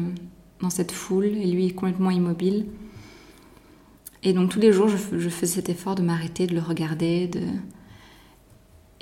dans 0.61 0.69
cette 0.69 0.91
foule, 0.91 1.25
et 1.25 1.45
lui 1.45 1.73
complètement 1.73 2.11
immobile. 2.11 2.65
Et 4.23 4.33
donc 4.33 4.49
tous 4.49 4.59
les 4.59 4.73
jours, 4.73 4.87
je, 4.87 5.17
je 5.17 5.29
faisais 5.29 5.55
cet 5.55 5.69
effort 5.69 5.95
de 5.95 6.01
m'arrêter, 6.01 6.47
de 6.47 6.55
le 6.55 6.61
regarder. 6.61 7.27
De... 7.27 7.41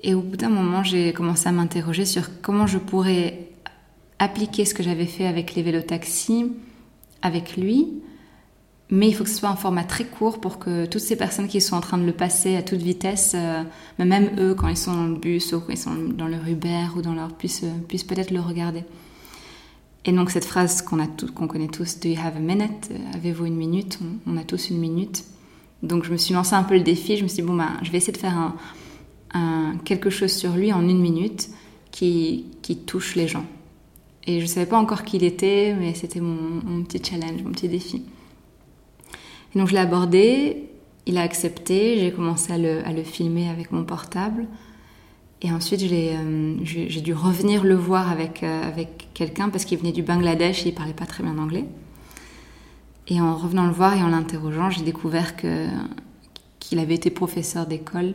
Et 0.03 0.13
au 0.13 0.21
bout 0.21 0.35
d'un 0.35 0.49
moment, 0.49 0.83
j'ai 0.83 1.13
commencé 1.13 1.47
à 1.47 1.51
m'interroger 1.51 2.05
sur 2.05 2.41
comment 2.41 2.67
je 2.67 2.77
pourrais 2.77 3.49
appliquer 4.19 4.65
ce 4.65 4.73
que 4.73 4.83
j'avais 4.83 5.05
fait 5.05 5.25
avec 5.25 5.55
les 5.55 5.63
vélotaxis 5.63 6.51
avec 7.21 7.55
lui, 7.55 8.01
mais 8.89 9.07
il 9.07 9.15
faut 9.15 9.23
que 9.23 9.29
ce 9.29 9.37
soit 9.37 9.49
un 9.49 9.55
format 9.55 9.85
très 9.85 10.03
court 10.03 10.39
pour 10.39 10.59
que 10.59 10.85
toutes 10.85 11.01
ces 11.01 11.15
personnes 11.15 11.47
qui 11.47 11.61
sont 11.61 11.75
en 11.75 11.81
train 11.81 11.97
de 11.97 12.05
le 12.05 12.11
passer 12.11 12.57
à 12.57 12.61
toute 12.61 12.81
vitesse, 12.81 13.31
euh, 13.33 13.63
même 13.97 14.29
eux 14.37 14.53
quand 14.55 14.67
ils 14.67 14.77
sont 14.77 14.93
dans 14.93 15.07
le 15.07 15.15
bus 15.15 15.53
ou 15.53 15.61
quand 15.61 15.71
ils 15.71 15.77
sont 15.77 15.95
dans 15.95 16.27
leur 16.27 16.45
Uber 16.47 16.87
ou 16.97 17.01
dans 17.01 17.13
leur 17.13 17.33
puissent, 17.33 17.63
euh, 17.63 17.71
puissent 17.87 18.03
peut-être 18.03 18.31
le 18.31 18.41
regarder. 18.41 18.83
Et 20.05 20.11
donc 20.11 20.31
cette 20.31 20.45
phrase 20.45 20.81
qu'on 20.81 20.99
a 20.99 21.07
qu'on 21.33 21.47
connaît 21.47 21.69
tous, 21.69 21.99
Do 22.01 22.09
you 22.09 22.17
have 22.21 22.35
a 22.35 22.39
minute? 22.39 22.91
Avez-vous 23.13 23.45
une 23.45 23.55
minute? 23.55 23.99
On, 24.27 24.35
a 24.35 24.43
tous 24.43 24.69
une 24.69 24.79
minute. 24.79 25.23
Donc 25.81 26.03
je 26.03 26.11
me 26.11 26.17
suis 26.17 26.33
lancé 26.33 26.55
un 26.55 26.63
peu 26.63 26.75
le 26.75 26.83
défi. 26.83 27.15
Je 27.15 27.23
me 27.23 27.29
suis 27.29 27.41
dit 27.41 27.47
bon 27.47 27.55
ben 27.55 27.71
je 27.83 27.89
vais 27.89 27.99
essayer 27.99 28.11
de 28.11 28.17
faire 28.17 28.37
un, 28.37 28.53
quelque 29.85 30.09
chose 30.09 30.31
sur 30.31 30.53
lui 30.53 30.71
en 30.71 30.87
une 30.87 30.99
minute 30.99 31.49
qui, 31.91 32.45
qui 32.61 32.77
touche 32.77 33.15
les 33.15 33.27
gens. 33.27 33.45
Et 34.25 34.39
je 34.39 34.45
savais 34.45 34.65
pas 34.65 34.77
encore 34.77 35.03
qui 35.03 35.17
il 35.17 35.23
était, 35.23 35.75
mais 35.77 35.93
c'était 35.93 36.21
mon, 36.21 36.83
petit 36.83 37.01
challenge, 37.03 37.43
mon 37.43 37.51
petit 37.51 37.67
défi. 37.67 38.03
Et 39.53 39.59
donc 39.59 39.67
je 39.67 39.73
l'ai 39.73 39.79
abordé, 39.79 40.69
il 41.05 41.17
a 41.17 41.21
accepté, 41.21 41.99
j'ai 41.99 42.11
commencé 42.11 42.53
à 42.53 42.57
le, 42.57 42.85
à 42.87 42.93
le, 42.93 43.03
filmer 43.03 43.49
avec 43.49 43.71
mon 43.71 43.83
portable. 43.83 44.47
Et 45.41 45.51
ensuite, 45.51 45.83
euh, 45.83 46.55
j'ai 46.63 47.01
dû 47.01 47.13
revenir 47.13 47.65
le 47.65 47.75
voir 47.75 48.09
avec, 48.09 48.43
euh, 48.43 48.63
avec 48.65 49.09
quelqu'un 49.13 49.49
parce 49.49 49.65
qu'il 49.65 49.77
venait 49.77 49.91
du 49.91 50.01
Bangladesh 50.01 50.65
et 50.65 50.69
il 50.69 50.73
parlait 50.73 50.93
pas 50.93 51.05
très 51.05 51.21
bien 51.21 51.37
anglais. 51.37 51.65
Et 53.09 53.19
en 53.19 53.35
revenant 53.35 53.65
le 53.65 53.73
voir 53.73 53.97
et 53.97 54.01
en 54.01 54.07
l'interrogeant, 54.07 54.69
j'ai 54.69 54.83
découvert 54.83 55.35
qu'il 55.35 56.79
avait 56.79 56.95
été 56.95 57.09
professeur 57.09 57.67
d'école 57.67 58.13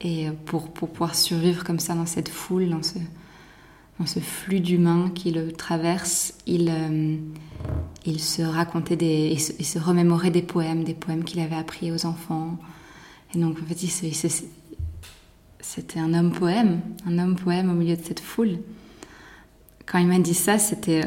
et 0.00 0.28
pour, 0.46 0.68
pour 0.70 0.90
pouvoir 0.90 1.14
survivre 1.14 1.64
comme 1.64 1.78
ça 1.78 1.94
dans 1.94 2.06
cette 2.06 2.28
foule, 2.28 2.68
dans 2.68 2.82
ce, 2.82 2.98
dans 3.98 4.06
ce 4.06 4.20
flux 4.20 4.60
d'humains 4.60 5.10
qui 5.14 5.30
le 5.32 5.52
traverse, 5.52 6.34
il, 6.46 6.68
euh, 6.70 7.16
il 8.06 8.20
se 8.20 8.42
racontait 8.42 8.96
des, 8.96 9.36
il 9.58 9.64
se, 9.64 9.78
remémorait 9.78 10.30
des 10.30 10.42
poèmes, 10.42 10.84
des 10.84 10.94
poèmes 10.94 11.24
qu'il 11.24 11.40
avait 11.40 11.56
appris 11.56 11.90
aux 11.90 12.06
enfants. 12.06 12.58
Et 13.34 13.38
donc, 13.38 13.58
en 13.60 13.66
fait, 13.66 13.76
c'était 15.60 15.98
un 15.98 16.14
homme 16.14 16.32
poème, 16.32 16.80
un 17.06 17.18
homme 17.18 17.36
poème 17.36 17.70
au 17.70 17.74
milieu 17.74 17.96
de 17.96 18.02
cette 18.02 18.20
foule. 18.20 18.58
Quand 19.84 19.98
il 19.98 20.06
m'a 20.06 20.18
dit 20.18 20.34
ça, 20.34 20.58
c'était 20.58 21.02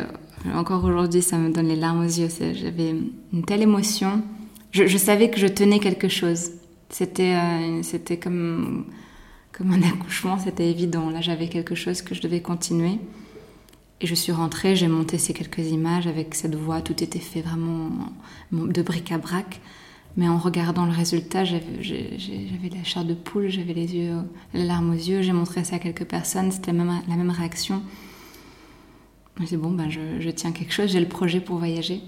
encore 0.54 0.84
aujourd'hui, 0.84 1.22
ça 1.22 1.38
me 1.38 1.52
donne 1.52 1.68
les 1.68 1.76
larmes 1.76 2.02
aux 2.02 2.10
yeux. 2.10 2.28
J'avais 2.40 2.96
une 3.32 3.46
telle 3.46 3.62
émotion. 3.62 4.24
Je, 4.72 4.98
savais 4.98 5.30
que 5.30 5.40
je 5.40 5.48
tenais 5.48 5.80
quelque 5.80 6.08
chose. 6.08 6.52
C'était, 6.92 7.36
euh, 7.36 7.84
c'était 7.84 8.18
comme 8.18 8.86
comme 9.52 9.74
un 9.74 9.82
accouchement, 9.84 10.38
c'était 10.40 10.70
évident. 10.70 11.10
Là, 11.10 11.22
j'avais 11.22 11.48
quelque 11.48 11.76
chose 11.76 12.02
que 12.02 12.16
je 12.16 12.22
devais 12.22 12.42
continuer. 12.42 13.00
Et 14.00 14.08
je 14.08 14.16
suis 14.16 14.32
rentrée, 14.32 14.76
j'ai 14.76 14.88
monté 14.88 15.18
ces 15.18 15.34
quelques 15.34 15.70
images 15.70 16.08
avec 16.08 16.34
cette 16.34 16.56
voix, 16.56 16.82
tout 16.82 17.04
était 17.04 17.20
fait 17.20 17.42
vraiment 17.42 17.90
de 18.52 18.82
bric-à-brac. 18.82 19.62
Mais 20.18 20.28
en 20.28 20.38
regardant 20.38 20.86
le 20.86 20.92
résultat, 20.92 21.46
j'avais 21.46 21.62
la 22.76 22.84
chair 22.84 23.06
de 23.06 23.14
poule, 23.14 23.50
j'avais 23.50 23.74
les 23.74 23.96
yeux, 23.96 24.16
les 24.54 24.66
larmes 24.66 24.90
aux 24.90 24.94
yeux. 24.94 25.22
J'ai 25.22 25.32
montré 25.34 25.64
ça 25.64 25.76
à 25.76 25.80
quelques 25.80 26.06
personnes, 26.06 26.52
c'était 26.52 26.72
la 26.72 26.84
même, 26.84 27.02
la 27.08 27.16
même 27.16 27.30
réaction. 27.30 27.84
Je 29.40 29.46
dit 29.46 29.58
bon, 29.58 29.72
ben 29.72 29.90
je 29.90 30.30
tiens 30.32 30.52
quelque 30.52 30.74
chose, 30.74 30.92
j'ai 30.92 31.00
le 31.00 31.08
projet 31.08 31.40
pour 31.40 31.58
voyager. 31.58 32.02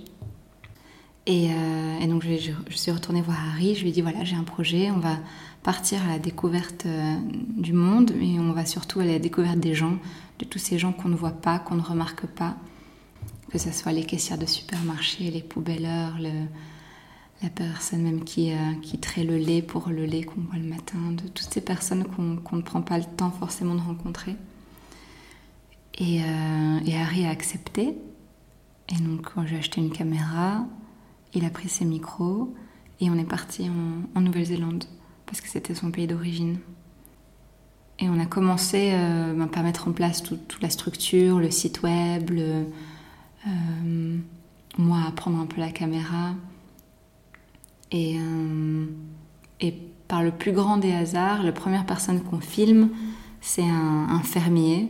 Et, 1.25 1.49
euh, 1.51 1.99
et 2.01 2.07
donc 2.07 2.23
je, 2.23 2.75
suis 2.75 2.91
retournée 2.91 3.21
voir 3.21 3.38
Harry, 3.49 3.75
je 3.75 3.81
lui 3.81 3.89
ai 3.89 3.91
dit 3.93 4.01
voilà, 4.01 4.25
j'ai 4.25 4.36
un 4.36 4.43
projet, 4.43 4.91
on 4.91 4.99
va 4.99 5.17
partir 5.63 6.03
à 6.03 6.07
la 6.07 6.19
découverte 6.19 6.86
euh, 6.86 7.15
du 7.57 7.71
monde, 7.71 8.12
mais 8.19 8.39
on 8.39 8.51
va 8.51 8.65
surtout 8.65 8.99
à 8.99 9.05
la 9.05 9.19
découverte 9.19 9.59
des 9.59 9.73
gens, 9.73 9.97
de 10.39 10.45
tous 10.45 10.59
ces 10.59 10.77
gens 10.77 10.91
qu'on 10.91 11.07
ne 11.07 11.15
voit 11.15 11.31
pas, 11.31 11.59
qu'on 11.59 11.75
ne 11.75 11.81
remarque 11.81 12.25
pas, 12.25 12.57
que 13.49 13.57
ce 13.57 13.71
soit 13.71 13.93
les 13.93 14.03
caissières 14.03 14.38
de 14.38 14.45
supermarché, 14.45 15.31
les 15.31 15.41
poubelleurs, 15.41 16.17
le, 16.19 16.47
la 17.43 17.49
personne 17.49 18.01
même 18.01 18.23
qui, 18.23 18.51
euh, 18.51 18.73
qui 18.81 18.97
traite 18.97 19.27
le 19.27 19.38
lait 19.38 19.62
pour 19.62 19.89
le 19.89 20.05
lait 20.05 20.23
qu'on 20.23 20.41
boit 20.41 20.57
le 20.57 20.67
matin, 20.67 20.97
de 21.12 21.27
toutes 21.27 21.53
ces 21.53 21.62
personnes 21.62 22.05
qu'on 22.05 22.38
qu 22.38 22.55
ne 22.55 22.62
prend 22.62 22.81
pas 22.81 22.97
le 22.97 23.03
temps 23.03 23.31
forcément 23.31 23.75
de 23.75 23.81
rencontrer. 23.81 24.36
Et, 25.99 26.21
euh, 26.23 26.79
et 26.86 26.97
Harry 26.97 27.25
a 27.25 27.29
accepté. 27.29 27.95
Et 28.89 28.95
donc, 28.95 29.27
j'ai 29.45 29.57
acheté 29.57 29.81
une 29.81 29.91
caméra, 29.91 30.65
il 31.34 31.46
a 31.46 31.50
pris 31.50 31.69
ses 31.69 31.86
micros 31.86 32.54
et 33.00 33.10
on 33.10 33.17
est 33.17 33.26
parti 33.26 33.69
en, 34.15 34.22
Nouvelle-Zélande 34.22 34.86
parce 35.26 35.41
que 35.41 35.48
c'était 35.48 35.76
son 35.76 35.91
pays 35.91 36.08
d'origine. 36.08 36.60
Et 38.00 38.10
on 38.10 38.19
a 38.19 38.26
commencé 38.26 38.91
euh, 38.93 39.34
ben, 39.34 39.48
par 39.48 39.63
mettre 39.63 39.88
en 39.88 39.91
place 39.91 40.24
toute 40.24 40.62
la 40.62 40.69
structure, 40.69 41.39
le 41.39 41.52
site 41.52 41.84
web, 41.84 42.32
euh, 42.32 42.63
moi 44.78 45.00
à 45.08 45.12
prendre 45.12 45.39
un 45.39 45.46
peu 45.46 45.60
la 45.60 45.72
caméra. 45.72 46.34
Et, 47.91 48.17
euh, 48.19 48.86
et, 49.60 49.74
par 50.08 50.24
le 50.24 50.32
plus 50.32 50.52
grand 50.52 50.78
des 50.78 50.91
hasards, 50.91 51.43
la 51.43 51.52
première 51.52 51.86
personne 51.86 52.22
qu'on 52.22 52.39
filme, 52.39 52.89
c'est 53.41 53.63
un, 53.63 54.22
fermier 54.24 54.89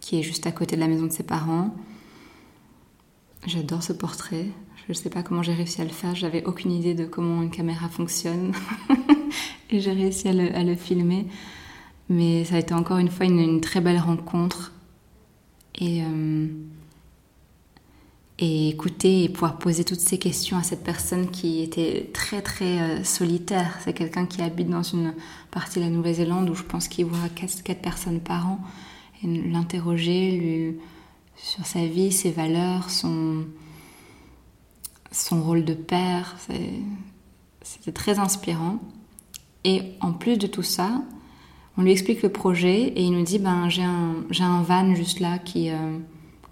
qui 0.00 0.18
est 0.18 0.22
juste 0.22 0.46
à 0.46 0.52
côté 0.52 0.76
de 0.76 0.80
la 0.80 0.88
maison 0.88 1.06
de 1.06 1.12
ses 1.12 1.22
parents. 1.22 1.74
J'adore 3.46 3.82
ce 3.82 3.92
portrait. 3.92 4.46
Je 4.86 4.92
ne 4.92 4.94
sais 4.94 5.10
pas 5.10 5.22
comment 5.22 5.42
j'ai 5.42 5.54
réussi 5.54 5.80
à 5.80 5.84
le 5.84 5.90
faire. 5.90 6.14
J'avais 6.14 6.44
aucune 6.44 6.72
idée 6.72 6.94
de 6.94 7.04
comment 7.04 7.42
une 7.42 7.50
caméra 7.50 7.88
fonctionne. 7.88 8.52
et 9.70 9.80
j'ai 9.80 9.92
réussi 9.92 10.28
à 10.28 10.32
le, 10.32 10.74
filmer. 10.74 11.26
Mais 12.08 12.44
ça 12.44 12.56
a 12.56 12.58
été 12.58 12.74
encore 12.74 12.98
une 12.98 13.10
fois 13.10 13.26
une, 13.26 13.60
très 13.60 13.80
belle 13.80 13.98
rencontre. 13.98 14.72
Et, 15.78 16.02
euh, 16.02 16.46
et 18.38 18.68
écouter 18.70 19.24
et 19.24 19.28
pouvoir 19.28 19.58
poser 19.58 19.84
toutes 19.84 20.00
ces 20.00 20.18
questions 20.18 20.58
à 20.58 20.64
cette 20.64 20.82
personne 20.82 21.30
qui 21.30 21.62
était 21.62 22.10
très 22.12 22.42
très 22.42 22.80
euh, 22.80 23.04
solitaire. 23.04 23.78
C'est 23.84 23.92
quelqu'un 23.92 24.26
qui 24.26 24.42
habite 24.42 24.68
dans 24.68 24.82
une 24.82 25.14
partie 25.52 25.78
de 25.78 25.84
la 25.84 25.90
Nouvelle-Zélande 25.90 26.50
où 26.50 26.54
je 26.54 26.64
pense 26.64 26.88
qu'il 26.88 27.06
voit 27.06 27.28
4, 27.36 27.62
4, 27.62 27.80
personnes 27.80 28.20
par 28.20 28.48
an. 28.48 28.58
Et 29.22 29.28
l'interroger 29.28 30.76
sur 31.36 31.64
sa 31.64 31.86
vie, 31.86 32.10
ses 32.10 32.32
valeurs, 32.32 32.90
son, 32.90 33.44
son 35.12 35.42
rôle 35.42 35.64
de 35.64 35.74
père, 35.74 36.36
c'était 37.62 37.92
très 37.92 38.18
inspirant. 38.18 38.78
Et 39.64 39.82
en 40.00 40.12
plus 40.12 40.38
de 40.38 40.46
tout 40.46 40.62
ça, 40.62 41.02
on 41.78 41.82
lui 41.82 41.92
explique 41.92 42.22
le 42.22 42.30
projet 42.30 42.82
et 42.88 43.02
il 43.02 43.12
nous 43.12 43.22
dit 43.22 43.38
ben 43.38 43.68
j'ai 43.68 43.82
un, 43.82 44.16
un 44.40 44.62
van 44.62 44.94
juste 44.94 45.20
là 45.20 45.38
qui, 45.38 45.70
euh, 45.70 45.98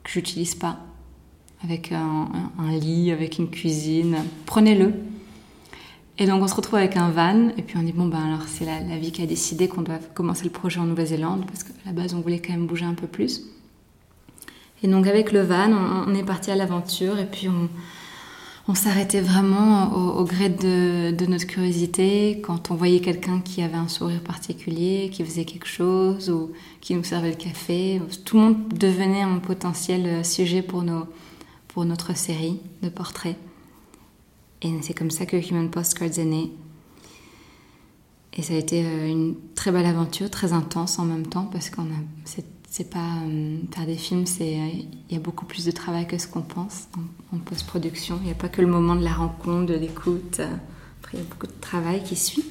que 0.04 0.10
j'utilise 0.10 0.54
pas. 0.54 0.78
avec 1.62 1.92
un, 1.92 2.28
lit, 2.78 3.10
avec 3.10 3.38
une 3.38 3.50
cuisine. 3.50 4.18
Prenez-le. 4.46 4.94
Et 6.18 6.26
donc 6.26 6.42
on 6.42 6.46
se 6.46 6.54
retrouve 6.54 6.78
avec 6.78 6.96
un 6.96 7.10
van 7.10 7.48
et 7.56 7.62
puis 7.62 7.76
on 7.78 7.82
dit 7.82 7.92
bon 7.92 8.06
ben 8.06 8.22
alors 8.22 8.46
c'est 8.46 8.66
la, 8.66 8.80
la, 8.80 8.98
vie 8.98 9.10
qui 9.10 9.22
a 9.22 9.26
décidé 9.26 9.68
qu'on 9.68 9.82
doit 9.82 9.98
commencer 10.14 10.44
le 10.44 10.50
projet 10.50 10.78
en 10.78 10.84
Nouvelle-Zélande 10.84 11.46
parce 11.46 11.64
qu'à 11.64 11.72
la 11.86 11.92
base 11.92 12.14
on 12.14 12.20
voulait 12.20 12.40
quand 12.40 12.52
même 12.52 12.66
bouger 12.66 12.84
un 12.84 12.94
peu 12.94 13.06
plus. 13.06 13.42
Et 14.82 14.88
donc 14.88 15.06
avec 15.06 15.32
le 15.32 15.42
van 15.42 15.70
on, 15.72 16.10
on 16.10 16.14
est 16.14 16.24
parti 16.24 16.50
à 16.50 16.56
l'aventure 16.56 17.18
et 17.18 17.26
puis 17.26 17.48
on, 17.48 17.68
on 18.68 18.74
s'arrêtait 18.74 19.20
vraiment 19.20 19.92
au, 19.92 20.24
gré 20.24 20.48
de, 20.48 21.26
notre 21.26 21.46
curiosité 21.46 22.40
quand 22.42 22.70
on 22.70 22.74
voyait 22.74 23.00
quelqu'un 23.00 23.40
qui 23.40 23.62
avait 23.62 23.76
un 23.76 23.88
sourire 23.88 24.22
particulier, 24.22 25.10
qui 25.12 25.24
faisait 25.24 25.44
quelque 25.44 25.66
chose 25.66 26.30
ou 26.30 26.52
qui 26.80 26.94
nous 26.94 27.02
servait 27.04 27.30
le 27.30 27.36
café. 27.36 28.00
Tout 28.24 28.36
le 28.36 28.42
monde 28.42 28.68
devenait 28.68 29.22
un 29.22 29.38
potentiel 29.38 30.24
sujet 30.24 30.62
pour, 30.62 30.84
pour 31.68 31.84
notre 31.84 32.16
série 32.16 32.60
de 32.82 32.88
portraits. 32.88 33.36
Et 34.62 34.70
c'est 34.82 34.94
comme 34.94 35.10
ça 35.10 35.26
que 35.26 35.36
Human 35.36 35.70
Postcards 35.70 36.18
est 36.18 36.24
né. 36.24 36.52
Et 38.34 38.42
ça 38.42 38.54
a 38.54 38.56
été 38.56 38.84
euh, 38.84 39.08
une 39.08 39.34
très 39.54 39.72
belle 39.72 39.86
aventure, 39.86 40.30
très 40.30 40.52
intense 40.52 40.98
en 40.98 41.04
même 41.04 41.26
temps, 41.26 41.46
parce 41.46 41.70
qu'on 41.70 41.82
a, 41.82 42.40
c'est, 42.70 42.88
pas 42.88 42.98
euh, 43.26 43.58
faire 43.74 43.84
des 43.84 43.96
films, 43.96 44.26
c'est 44.26 44.52
il 44.52 45.14
y 45.14 45.16
a 45.16 45.20
beaucoup 45.20 45.44
plus 45.44 45.64
de 45.64 45.72
travail 45.72 46.06
que 46.06 46.16
ce 46.16 46.28
qu'on 46.28 46.42
pense 46.42 46.88
en, 47.32 47.38
post-production. 47.38 48.18
Il 48.22 48.26
n'y 48.26 48.30
a 48.30 48.36
pas 48.36 48.48
que 48.48 48.60
le 48.60 48.68
moment 48.68 48.94
de 48.94 49.04
la 49.04 49.12
rencontre, 49.12 49.66
de 49.66 49.74
l'écoute. 49.74 50.40
Après, 51.00 51.18
il 51.18 51.20
y 51.20 51.22
a 51.22 51.26
beaucoup 51.28 51.48
de 51.48 51.60
travail 51.60 52.02
qui 52.04 52.16
suit, 52.16 52.44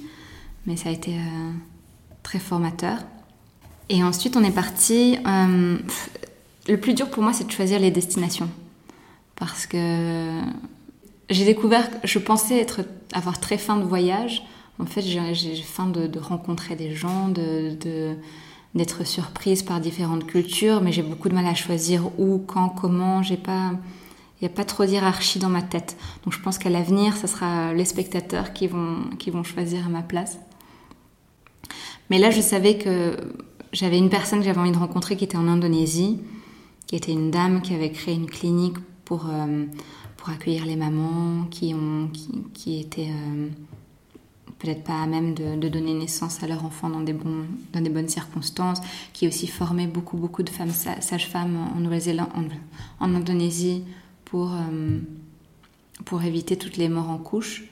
mais 0.65 0.75
ça 0.75 0.89
a 0.89 0.91
été 0.91 1.15
euh, 1.15 1.51
très 2.21 2.37
formateur. 2.39 2.99
Et 3.87 4.03
ensuite, 4.03 4.35
on 4.35 4.43
est 4.43 4.51
parti. 4.51 5.17
Euh, 5.25 5.77
le 6.67 6.77
plus 6.79 6.93
dur 6.93 7.09
pour 7.09 7.23
moi, 7.23 7.33
c'est 7.33 7.47
de 7.47 7.51
choisir 7.51 7.79
les 7.79 7.89
destinations, 7.89 8.49
parce 9.35 9.65
que 9.65 10.41
j'ai 11.29 11.45
découvert, 11.45 11.89
je 12.03 12.19
pensais 12.19 12.59
être, 12.59 12.81
avoir 13.13 13.39
très 13.39 13.57
faim 13.57 13.77
de 13.77 13.85
voyage. 13.85 14.43
En 14.79 14.85
fait, 14.85 15.01
j'ai 15.01 15.55
faim 15.55 15.87
de, 15.87 16.07
de, 16.07 16.19
rencontrer 16.19 16.75
des 16.75 16.93
gens, 16.93 17.29
de, 17.29 17.75
de, 17.75 18.15
d'être 18.75 19.05
surprise 19.05 19.63
par 19.63 19.79
différentes 19.79 20.27
cultures, 20.27 20.81
mais 20.81 20.91
j'ai 20.91 21.01
beaucoup 21.01 21.29
de 21.29 21.35
mal 21.35 21.45
à 21.45 21.55
choisir 21.55 22.19
où, 22.19 22.39
quand, 22.39 22.69
comment. 22.69 23.23
J'ai 23.23 23.37
pas, 23.37 23.71
il 24.39 24.47
n'y 24.47 24.47
a 24.47 24.55
pas 24.55 24.65
trop 24.65 24.85
d'hierarchie 24.85 25.39
dans 25.39 25.49
ma 25.49 25.61
tête. 25.61 25.97
Donc 26.23 26.33
je 26.33 26.39
pense 26.39 26.57
qu'à 26.57 26.69
l'avenir, 26.69 27.17
ce 27.17 27.27
sera 27.27 27.73
les 27.73 27.85
spectateurs 27.85 28.53
qui 28.53 28.67
vont, 28.67 29.09
qui 29.17 29.31
vont 29.31 29.43
choisir 29.43 29.85
à 29.85 29.89
ma 29.89 30.01
place. 30.01 30.39
Mais 32.09 32.19
là, 32.19 32.31
je 32.31 32.41
savais 32.41 32.77
que 32.77 33.17
j'avais 33.71 33.97
une 33.97 34.09
personne 34.09 34.39
que 34.39 34.45
j'avais 34.45 34.59
envie 34.59 34.71
de 34.71 34.77
rencontrer 34.77 35.15
qui 35.15 35.23
était 35.23 35.37
en 35.37 35.47
Indonésie, 35.47 36.19
qui 36.87 36.95
était 36.95 37.11
une 37.11 37.31
dame 37.31 37.61
qui 37.61 37.73
avait 37.73 37.91
créé 37.91 38.15
une 38.15 38.25
clinique 38.27 38.77
pour 39.05 39.27
euh, 39.27 39.65
pour 40.19 40.29
accueillir 40.29 40.65
les 40.65 40.75
mamans 40.75 41.45
qui, 41.49 41.73
ont, 41.73 42.09
qui, 42.11 42.43
qui 42.53 42.79
étaient 42.81 43.09
euh, 43.09 43.47
peut-être 44.59 44.83
pas 44.83 45.01
à 45.01 45.07
même 45.07 45.33
de, 45.33 45.69
donner 45.69 45.93
naissance 45.93 46.43
à 46.43 46.47
leur 46.47 46.65
enfant 46.65 46.89
dans 46.89 46.99
des, 46.99 47.13
bons, 47.13 47.45
dans 47.73 47.81
des 47.81 47.89
bonnes 47.89 48.09
circonstances, 48.09 48.81
qui 49.13 49.27
aussi 49.27 49.47
formait 49.47 49.87
beaucoup, 49.87 50.17
beaucoup 50.17 50.43
de 50.43 50.49
femmes 50.49 50.71
sages-femmes 50.71 51.57
en 51.75 51.79
Nouvelle-Zélande, 51.79 52.29
en, 52.99 53.15
Indonésie, 53.15 53.83
pour, 54.25 54.53
euh, 54.53 54.99
pour 56.05 56.23
éviter 56.23 56.57
toutes 56.57 56.77
les 56.77 56.89
morts 56.89 57.09
en 57.09 57.17
couche. 57.17 57.63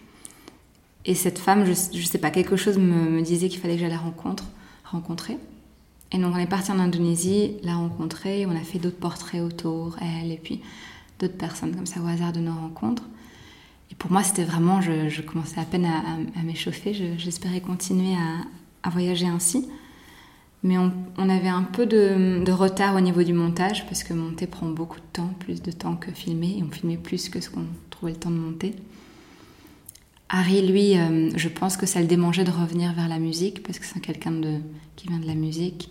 Et 1.06 1.14
cette 1.14 1.40
femme, 1.40 1.66
je, 1.66 1.74
je 1.98 2.06
sais 2.06 2.18
pas, 2.18 2.32
quelque 2.32 2.56
chose 2.56 2.78
me, 2.78 3.10
me 3.10 3.22
disait 3.22 3.50
qu'il 3.50 3.60
fallait 3.60 3.76
que 3.76 3.82
j'aille 3.82 3.90
la 3.90 3.98
rencontre, 3.98 4.46
rencontrer. 4.86 5.38
Et 6.12 6.18
donc 6.18 6.34
on 6.34 6.40
est 6.40 6.48
parti 6.48 6.72
en 6.72 6.80
Indonésie, 6.80 7.58
la 7.64 7.76
rencontrer, 7.76 8.46
on 8.46 8.56
a 8.56 8.62
fait 8.62 8.80
d'autres 8.80 8.98
portraits 8.98 9.42
autour, 9.42 9.98
elle, 10.02 10.32
et 10.32 10.38
puis 10.38 10.62
d'autres 11.20 11.38
personnes 11.38 11.76
comme 11.76 11.86
ça 11.86 12.02
au 12.02 12.08
hasard 12.08 12.32
de 12.32 12.40
nos 12.40 12.54
rencontres. 12.54 13.04
Et 13.92 13.96
pour 13.96 14.12
moi, 14.12 14.24
c'était 14.24 14.44
vraiment, 14.44 14.82
je, 14.82 15.22
commençais 15.22 15.60
à 15.60 15.66
peine 15.66 15.86
à, 15.86 16.44
m'échauffer, 16.44 16.94
j'espérais 17.18 17.62
continuer 17.62 18.16
à, 18.84 18.90
voyager 18.90 19.28
ainsi. 19.28 19.68
Mais 20.64 20.78
on, 20.78 21.30
avait 21.30 21.48
un 21.48 21.64
peu 21.64 21.86
de, 21.86 22.52
retard 22.52 22.96
au 22.96 23.00
niveau 23.00 23.24
du 23.24 23.34
montage, 23.34 23.86
parce 23.86 24.04
que 24.04 24.14
monter 24.14 24.48
prend 24.48 24.68
beaucoup 24.68 25.00
de 25.00 25.06
temps, 25.14 25.34
plus 25.40 25.62
de 25.62 25.72
temps 25.72 25.96
que 25.96 26.12
filmer, 26.12 26.58
et 26.60 26.64
on 26.64 26.72
filmait 26.72 26.98
plus 26.98 27.30
que 27.30 27.40
ce 27.40 27.50
qu'on 27.50 27.66
trouvait 27.90 28.14
le 28.14 28.18
temps 28.20 28.32
de 28.32 28.36
monter. 28.36 28.76
Harry, 30.30 30.66
lui, 30.68 30.98
euh, 30.98 31.30
je 31.38 31.48
pense 31.48 31.78
que 31.78 31.86
ça 31.86 32.02
le 32.02 32.08
démangeait 32.08 32.44
de 32.44 32.52
revenir 32.52 32.92
vers 32.94 33.08
la 33.08 33.20
musique, 33.20 33.64
parce 33.64 33.80
que 33.80 33.86
c'est 33.86 34.02
quelqu'un 34.02 34.34
qui 34.98 35.08
vient 35.08 35.20
de 35.20 35.28
la 35.28 35.36
musique. 35.36 35.90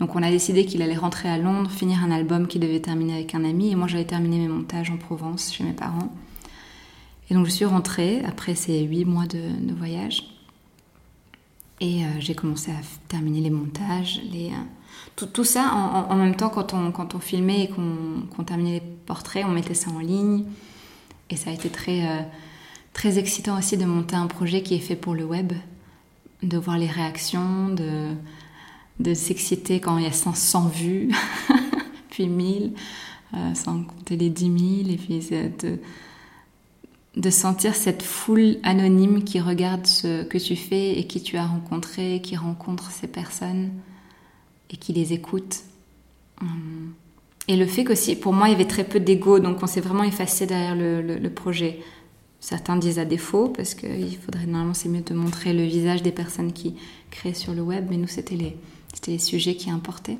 Donc 0.00 0.14
on 0.14 0.22
a 0.22 0.30
décidé 0.30 0.64
qu'il 0.64 0.82
allait 0.82 0.96
rentrer 0.96 1.28
à 1.28 1.38
Londres, 1.38 1.70
finir 1.70 2.02
un 2.02 2.10
album 2.10 2.46
qu'il 2.46 2.60
devait 2.60 2.80
terminer 2.80 3.14
avec 3.14 3.34
un 3.34 3.44
ami, 3.44 3.72
et 3.72 3.74
moi 3.74 3.88
j'allais 3.88 4.04
terminer 4.04 4.38
mes 4.38 4.48
montages 4.48 4.90
en 4.90 4.96
Provence 4.96 5.52
chez 5.52 5.64
mes 5.64 5.72
parents. 5.72 6.12
Et 7.30 7.34
donc 7.34 7.46
je 7.46 7.50
suis 7.50 7.64
rentrée 7.64 8.22
après 8.24 8.54
ces 8.54 8.82
huit 8.82 9.04
mois 9.04 9.26
de, 9.26 9.74
voyage, 9.74 10.24
et 11.80 12.04
euh, 12.04 12.08
j'ai 12.18 12.34
commencé 12.34 12.70
à 12.70 12.80
terminer 13.06 13.40
les 13.40 13.50
montages, 13.50 14.20
euh, 14.34 15.26
tout, 15.32 15.44
ça 15.44 15.72
en, 15.72 16.16
même 16.16 16.34
temps 16.34 16.48
quand 16.48 16.74
on, 16.74 17.20
filmait 17.20 17.64
et 17.64 17.68
qu'on 17.68 18.26
qu 18.34 18.44
terminait 18.44 18.74
les 18.74 18.82
portraits, 19.06 19.44
on 19.46 19.50
mettait 19.50 19.74
ça 19.74 19.90
en 19.90 19.98
ligne, 19.98 20.44
et 21.30 21.36
ça 21.36 21.50
a 21.50 21.52
été 21.52 21.68
très, 21.68 22.06
euh, 22.06 22.22
très 22.92 23.18
excitant 23.18 23.58
aussi 23.58 23.76
de 23.76 23.84
monter 23.84 24.16
un 24.16 24.26
projet 24.26 24.62
qui 24.62 24.74
est 24.74 24.80
fait 24.80 24.96
pour 24.96 25.14
le 25.14 25.24
web, 25.24 25.52
de 26.42 26.56
voir 26.56 26.78
les 26.78 26.86
réactions, 26.86 27.68
de 27.68 29.14
s'exciter 29.14 29.80
quand 29.80 29.98
il 29.98 30.04
y 30.04 30.06
a 30.06 30.12
500 30.12 30.68
vues, 30.68 31.10
puis 32.10 32.28
1000, 32.28 32.72
euh, 33.34 33.54
sans 33.54 33.82
compter 33.82 34.16
les 34.16 34.30
10 34.30 34.84
000, 34.84 34.90
et 34.90 34.96
puis 34.96 35.18
de, 35.18 35.78
de 37.18 37.30
sentir 37.30 37.74
cette 37.74 38.02
foule 38.02 38.58
anonyme 38.62 39.24
qui 39.24 39.40
regarde 39.40 39.86
ce 39.86 40.22
que 40.22 40.38
tu 40.38 40.54
fais 40.54 40.98
et 40.98 41.06
qui 41.06 41.20
tu 41.20 41.36
as 41.36 41.46
rencontré, 41.46 42.20
qui 42.22 42.36
rencontre 42.36 42.92
ces 42.92 43.08
personnes 43.08 43.70
et 44.70 44.76
qui 44.76 44.92
les 44.92 45.12
écoute. 45.12 45.64
Hum. 46.40 46.94
Et 47.48 47.56
le 47.56 47.66
fait 47.66 47.82
qu'aussi, 47.82 48.14
pour 48.14 48.32
moi, 48.32 48.48
il 48.48 48.52
y 48.52 48.54
avait 48.54 48.66
très 48.66 48.84
peu 48.84 49.00
d'ego, 49.00 49.40
donc 49.40 49.62
on 49.62 49.66
s'est 49.66 49.80
vraiment 49.80 50.04
effacé 50.04 50.46
derrière 50.46 50.76
le, 50.76 51.28
projet. 51.30 51.80
Certains 52.40 52.76
disent 52.76 52.98
à 52.98 53.06
défaut, 53.06 53.48
parce 53.48 53.74
qu'il 53.74 54.16
faudrait 54.18 54.46
normalement, 54.46 54.74
c'est 54.74 54.90
mieux 54.90 55.00
de 55.00 55.14
montrer 55.14 55.54
le 55.54 55.64
visage 55.64 56.02
des 56.02 56.12
personnes 56.12 56.52
qui 56.52 56.76
créent 57.10 57.34
sur 57.34 57.54
le 57.54 57.62
web, 57.62 57.86
mais 57.88 57.96
nous, 57.96 58.06
c'était 58.06 58.36
les, 58.36 58.56
c'était 58.92 59.12
les 59.12 59.18
sujets 59.18 59.56
qui 59.56 59.70
importaient. 59.70 60.18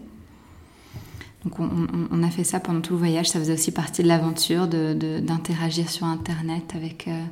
Donc 1.44 1.60
on, 1.60 2.22
a 2.22 2.30
fait 2.30 2.42
ça 2.42 2.58
pendant 2.58 2.80
tout 2.80 2.94
le 2.94 2.98
voyage. 2.98 3.28
Ça 3.28 3.38
faisait 3.38 3.52
aussi 3.52 3.70
partie 3.70 4.02
de 4.02 4.08
l'aventure 4.08 4.66
d'interagir 4.66 5.84
de, 5.84 5.90
sur 5.90 6.06
Internet 6.06 6.72
avec, 6.74 7.06
euh, 7.06 7.24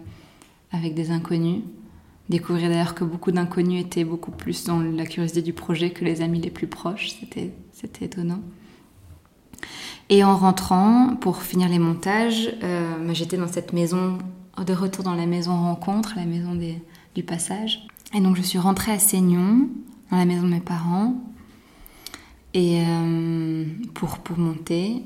avec 0.71 0.95
des 0.95 1.11
inconnus. 1.11 1.63
Découvrir 2.29 2.69
d'ailleurs 2.69 2.95
que 2.95 3.05
beaucoup 3.05 3.33
d'inconnus 3.33 3.85
étaient 3.85 4.05
beaucoup 4.05 4.31
plus 4.31 4.65
dans 4.65 4.81
la 4.81 5.07
curiosité 5.07 5.43
du 5.43 5.53
projet 5.53 5.91
que 5.91 6.05
les 6.05 6.23
amis 6.23 6.41
les 6.41 6.51
plus 6.51 6.67
proches. 6.67 7.17
C'était 7.19 8.05
étonnant. 8.05 8.41
Et 10.09 10.23
en 10.23 10.37
rentrant, 10.37 11.17
pour 11.17 11.43
finir 11.43 11.69
les 11.69 11.81
montages, 11.81 12.53
euh, 12.63 13.13
j'étais 13.13 13.37
dans 13.37 13.49
cette 13.49 13.73
maison, 13.73 14.19
de 14.65 14.73
retour 14.73 15.05
dans 15.05 15.15
la 15.15 15.27
maison 15.27 15.57
rencontre, 15.57 16.15
la 16.17 16.25
maison 16.25 16.55
des, 16.55 16.81
du 17.17 17.25
passage. 17.25 17.87
Et 18.15 18.21
donc 18.21 18.37
je 18.37 18.43
suis 18.43 18.59
rentrée 18.59 18.93
à 18.93 18.99
Seignon, 19.01 19.69
dans 20.11 20.17
la 20.17 20.25
maison 20.25 20.45
de 20.45 20.49
mes 20.49 20.61
parents 20.61 21.17
et 22.57 22.81
euh, 22.81 23.46
pour, 23.95 24.19
pour 24.19 24.39
monter. 24.39 25.03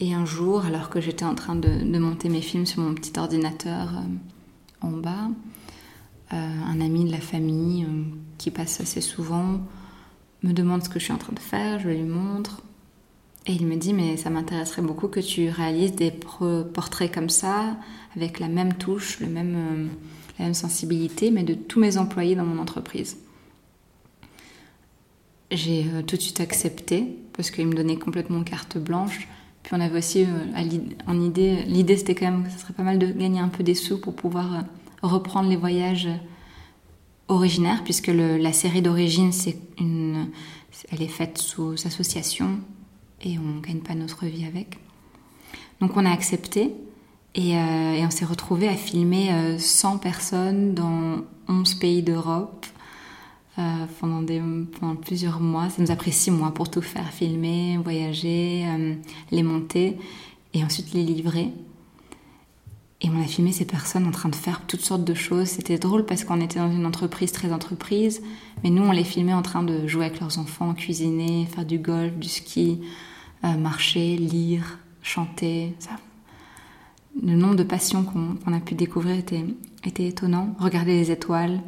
Et 0.00 0.14
un 0.14 0.24
jour, 0.24 0.66
alors 0.66 0.90
que 0.90 1.00
j'étais 1.00 1.24
en 1.24 1.36
train 1.36 1.54
de, 1.54 1.98
monter 1.98 2.28
mes 2.28 2.40
films 2.40 2.66
sur 2.66 2.82
mon 2.82 2.92
petit 2.92 3.16
ordinateur 3.18 3.88
euh, 3.94 4.86
en 4.86 4.90
bas, 4.90 5.28
euh, 6.32 6.36
un 6.36 6.80
ami 6.80 7.04
de 7.04 7.12
la 7.12 7.20
famille 7.20 7.84
euh, 7.84 8.02
qui 8.36 8.50
passe 8.50 8.80
assez 8.80 9.00
souvent 9.00 9.60
me 10.42 10.52
demande 10.52 10.82
ce 10.82 10.88
que 10.88 10.98
je 10.98 11.04
suis 11.04 11.12
en 11.12 11.18
train 11.18 11.34
de 11.34 11.38
faire, 11.38 11.78
je 11.78 11.88
lui 11.88 12.02
montre. 12.02 12.62
Et 13.46 13.52
il 13.52 13.64
me 13.64 13.76
dit, 13.76 13.92
mais 13.92 14.16
ça 14.16 14.28
m'intéresserait 14.28 14.82
beaucoup 14.82 15.06
que 15.06 15.20
tu 15.20 15.48
réalises 15.48 15.94
des 15.94 16.10
portraits 16.10 17.12
comme 17.12 17.28
ça, 17.28 17.76
avec 18.16 18.40
la 18.40 18.48
même 18.48 18.74
touche, 18.74 19.20
le 19.20 19.28
même, 19.28 19.90
la 20.38 20.46
même 20.46 20.54
sensibilité, 20.54 21.30
mais 21.30 21.44
de 21.44 21.54
tous 21.54 21.78
mes 21.78 21.96
employés 21.96 22.34
dans 22.34 22.44
mon 22.44 22.60
entreprise 22.60 23.18
j'ai 25.52 25.86
euh, 25.92 26.02
tout 26.02 26.16
de 26.16 26.20
suite 26.20 26.40
accepté 26.40 27.16
parce 27.34 27.50
qu'il 27.50 27.66
me 27.66 27.74
donnait 27.74 27.96
complètement 27.96 28.42
carte 28.42 28.78
blanche. 28.78 29.28
Puis 29.62 29.74
on 29.74 29.80
avait 29.80 29.98
aussi 29.98 30.24
euh, 30.24 30.80
en 31.06 31.20
idée, 31.20 31.62
l'idée 31.66 31.96
c'était 31.96 32.14
quand 32.14 32.30
même 32.30 32.44
que 32.44 32.50
ce 32.50 32.58
serait 32.58 32.72
pas 32.72 32.82
mal 32.82 32.98
de 32.98 33.06
gagner 33.06 33.38
un 33.38 33.48
peu 33.48 33.62
des 33.62 33.74
sous 33.74 34.00
pour 34.00 34.16
pouvoir 34.16 34.54
euh, 34.54 34.60
reprendre 35.02 35.48
les 35.48 35.56
voyages 35.56 36.08
originaires, 37.28 37.82
puisque 37.84 38.08
la 38.08 38.52
série 38.52 38.82
d'origine, 38.82 39.30
elle 39.78 41.02
est 41.02 41.08
faite 41.08 41.38
sous 41.38 41.74
association 41.86 42.58
et 43.22 43.38
on 43.38 43.60
gagne 43.60 43.80
pas 43.80 43.94
notre 43.94 44.26
vie 44.26 44.44
avec. 44.44 44.78
Donc 45.80 45.96
on 45.96 46.04
a 46.04 46.10
accepté 46.10 46.74
et, 47.34 47.52
et 47.52 48.04
on 48.04 48.10
s'est 48.10 48.26
retrouvé 48.26 48.68
à 48.68 48.74
filmer 48.74 49.32
euh, 49.32 49.58
100 49.58 49.98
personnes 49.98 50.74
dans 50.74 51.22
11 51.48 51.74
pays 51.76 52.02
d'Europe 52.02 52.66
euh, 53.58 53.86
pendant, 54.00 54.96
plusieurs 54.96 55.40
mois. 55.40 55.68
Ça 55.68 55.82
nous 55.82 55.90
a 55.90 55.96
pris 55.96 56.12
six 56.12 56.30
mois 56.30 56.52
pour 56.52 56.70
tout 56.70 56.82
faire, 56.82 57.12
filmer, 57.12 57.78
voyager, 57.82 58.64
euh, 58.66 58.94
les 59.30 59.42
monter 59.42 59.98
et 60.54 60.64
ensuite 60.64 60.92
les 60.92 61.02
livrer. 61.02 61.52
Et 63.04 63.10
on 63.10 63.20
a 63.20 63.24
filmé 63.24 63.50
ces 63.50 63.64
personnes 63.64 64.06
en 64.06 64.12
train 64.12 64.28
de 64.28 64.36
faire 64.36 64.62
toutes 64.66 64.82
sortes 64.82 65.04
de 65.04 65.14
choses. 65.14 65.48
C'était 65.48 65.78
drôle 65.78 66.06
parce 66.06 66.22
qu'on 66.22 66.40
était 66.40 66.60
dans 66.60 66.70
une 66.70 66.86
entreprise 66.86 67.32
très 67.32 67.52
entreprise, 67.52 68.22
mais 68.62 68.70
nous, 68.70 68.84
on 68.84 68.92
les 68.92 69.02
filmait 69.02 69.34
en 69.34 69.42
train 69.42 69.64
de 69.64 69.88
jouer 69.88 70.06
avec 70.06 70.20
leurs 70.20 70.38
enfants, 70.38 70.72
cuisiner, 70.72 71.46
faire 71.46 71.64
du 71.64 71.78
golf, 71.78 72.14
du 72.14 72.28
ski, 72.28 72.80
euh, 73.44 73.56
marcher, 73.56 74.16
lire, 74.16 74.78
chanter. 75.02 75.74
Ça. 75.80 75.90
Le 77.20 77.34
nombre 77.34 77.56
de 77.56 77.64
passions 77.64 78.04
qu'on 78.04 78.52
a 78.52 78.60
pu 78.60 78.74
découvrir 78.74 79.16
était, 79.16 80.06
étonnant. 80.06 80.54
Regarder 80.60 80.92
les 80.92 81.10
étoiles. 81.10 81.60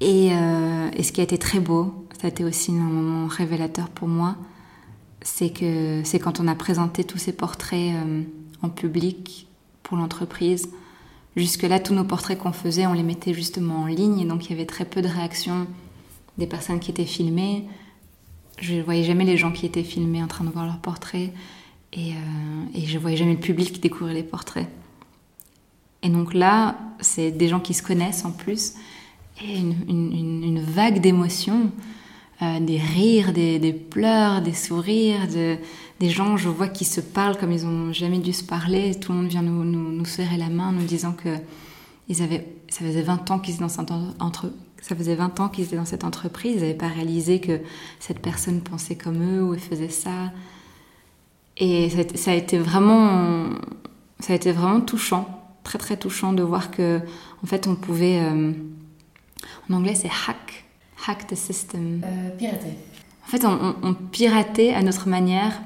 Et, 0.00 0.30
euh, 0.32 0.90
et, 0.94 1.02
ce 1.02 1.12
qui 1.12 1.20
a 1.20 1.24
été 1.24 1.36
très 1.36 1.60
beau, 1.60 2.06
ça 2.18 2.26
a 2.26 2.30
été 2.30 2.44
aussi 2.44 2.72
un 2.72 2.74
moment 2.74 3.26
révélateur 3.26 3.88
pour 3.90 4.08
moi, 4.08 4.36
c'est 5.22 5.50
que 5.50 6.02
c'est 6.04 6.18
quand 6.18 6.40
on 6.40 6.48
a 6.48 6.54
présenté 6.54 7.04
tous 7.04 7.18
ces 7.18 7.32
portraits 7.32 7.94
euh, 7.94 8.22
en 8.62 8.70
public 8.70 9.46
pour 9.82 9.98
l'entreprise. 9.98 10.70
Jusque-là, 11.36 11.80
tous 11.80 11.94
nos 11.94 12.04
portraits 12.04 12.38
qu'on 12.38 12.52
faisait, 12.52 12.86
on 12.86 12.92
les 12.92 13.02
mettait 13.02 13.34
justement 13.34 13.82
en 13.82 13.86
ligne, 13.86 14.20
et 14.20 14.24
donc 14.24 14.46
il 14.46 14.50
y 14.50 14.54
avait 14.54 14.66
très 14.66 14.84
peu 14.84 15.02
de 15.02 15.08
réactions 15.08 15.66
des 16.38 16.46
personnes 16.46 16.80
qui 16.80 16.90
étaient 16.90 17.04
filmées. 17.04 17.66
Je 18.58 18.74
ne 18.74 18.82
voyais 18.82 19.04
jamais 19.04 19.24
les 19.24 19.36
gens 19.36 19.52
qui 19.52 19.66
étaient 19.66 19.84
filmés 19.84 20.22
en 20.22 20.26
train 20.26 20.44
de 20.44 20.50
voir 20.50 20.64
leurs 20.64 20.80
portraits, 20.80 21.30
et, 21.92 22.12
euh, 22.12 22.64
et 22.74 22.86
je 22.86 22.94
ne 22.94 23.00
voyais 23.00 23.16
jamais 23.16 23.34
le 23.34 23.40
public 23.40 23.80
découvrir 23.80 24.14
les 24.14 24.22
portraits. 24.22 24.68
Et 26.02 26.08
donc 26.08 26.32
là, 26.32 26.78
c'est 27.00 27.30
des 27.30 27.48
gens 27.48 27.60
qui 27.60 27.74
se 27.74 27.82
connaissent 27.82 28.24
en 28.24 28.32
plus, 28.32 28.74
une, 29.42 30.60
vague 30.60 31.00
d'émotions, 31.00 31.70
euh, 32.42 32.60
des 32.60 32.78
rires, 32.78 33.32
des, 33.32 33.72
pleurs, 33.72 34.42
des 34.42 34.52
sourires, 34.52 35.28
de, 35.28 35.56
des 35.98 36.10
gens, 36.10 36.36
je 36.36 36.48
vois, 36.48 36.68
qui 36.68 36.84
se 36.84 37.00
parlent 37.00 37.36
comme 37.36 37.52
ils 37.52 37.64
n'ont 37.64 37.92
jamais 37.92 38.18
dû 38.18 38.32
se 38.32 38.44
parler. 38.44 38.94
Tout 38.94 39.12
le 39.12 39.18
monde 39.18 39.28
vient 39.28 39.42
nous, 39.42 40.04
serrer 40.04 40.36
la 40.36 40.48
main, 40.48 40.72
nous 40.72 40.84
disant 40.84 41.12
que 41.12 41.36
ils 42.08 42.22
avaient, 42.22 42.46
ça 42.68 42.84
faisait 42.84 43.02
20 43.02 43.30
ans 43.30 43.38
qu'ils 43.38 43.54
étaient 43.54 43.62
dans 43.62 43.68
cette 43.68 43.92
entre, 44.18 44.50
ça 44.80 44.96
faisait 44.96 45.14
20 45.14 45.38
ans 45.38 45.48
qu'ils 45.48 45.64
étaient 45.64 45.76
dans 45.76 45.84
cette 45.84 46.04
entreprise. 46.04 46.54
Ils 46.56 46.60
n'avaient 46.60 46.74
pas 46.74 46.88
réalisé 46.88 47.40
que 47.40 47.60
cette 48.00 48.20
personne 48.20 48.60
pensait 48.62 48.96
comme 48.96 49.22
eux 49.22 49.42
ou 49.42 49.56
faisait 49.56 49.90
ça. 49.90 50.32
Et 51.56 51.90
ça, 51.90 52.02
ça, 52.14 52.30
a 52.32 52.34
été 52.34 52.58
vraiment, 52.58 53.50
ça 54.18 54.32
a 54.32 54.36
été 54.36 54.50
vraiment 54.50 54.80
touchant, 54.80 55.28
très 55.62 55.78
très 55.78 55.96
touchant 55.96 56.32
de 56.32 56.42
voir 56.42 56.70
que, 56.70 57.00
en 57.44 57.46
fait, 57.46 57.68
on 57.68 57.74
pouvait, 57.74 58.18
euh, 58.20 58.52
en 59.68 59.74
anglais 59.74 59.94
c'est 59.94 60.08
hack, 60.08 60.64
hack 61.06 61.26
the 61.26 61.34
system. 61.34 62.02
Euh, 62.04 62.30
pirater. 62.36 62.74
En 63.24 63.30
fait, 63.30 63.44
on, 63.44 63.94
piratait 63.94 64.74
à 64.74 64.82
notre 64.82 65.08
manière 65.08 65.60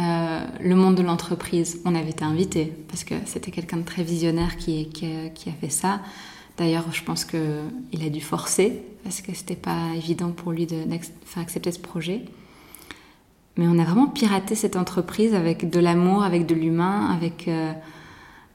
euh, 0.00 0.44
le 0.60 0.74
monde 0.74 0.96
de 0.96 1.02
l'entreprise. 1.02 1.80
On 1.84 1.94
avait 1.94 2.10
été 2.10 2.24
invité 2.24 2.72
parce 2.88 3.04
que 3.04 3.14
c'était 3.26 3.52
quelqu'un 3.52 3.76
de 3.76 3.84
très 3.84 4.02
visionnaire 4.02 4.56
qui, 4.56 4.88
qui, 4.88 5.06
a, 5.06 5.28
qui, 5.28 5.50
a, 5.50 5.52
fait 5.52 5.70
ça. 5.70 6.00
D'ailleurs, 6.56 6.86
je 6.92 7.04
pense 7.04 7.24
qu'il 7.24 8.04
a 8.04 8.08
dû 8.08 8.20
forcer 8.20 8.82
parce 9.04 9.20
que 9.20 9.32
c'était 9.34 9.54
pas 9.54 9.94
évident 9.94 10.32
pour 10.32 10.50
lui 10.50 10.66
de, 10.66 10.82
de 10.82 10.98
faire 11.24 11.42
accepter 11.42 11.70
ce 11.70 11.78
projet. 11.78 12.24
Mais 13.56 13.66
on 13.68 13.78
a 13.78 13.84
vraiment 13.84 14.06
piraté 14.08 14.54
cette 14.54 14.76
entreprise 14.76 15.34
avec 15.34 15.70
de 15.70 15.80
l'amour, 15.80 16.22
avec 16.22 16.46
de 16.46 16.54
l'humain, 16.54 17.10
avec, 17.14 17.46
euh, 17.46 17.72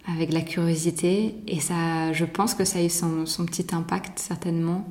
avec 0.07 0.31
la 0.31 0.41
curiosité. 0.41 1.35
Et 1.47 1.59
ça, 1.59 2.13
je 2.13 2.25
pense 2.25 2.53
que 2.53 2.65
ça 2.65 2.79
a 2.79 2.83
eu 2.83 2.89
son, 2.89 3.25
petit 3.45 3.67
impact 3.73 4.19
certainement 4.19 4.87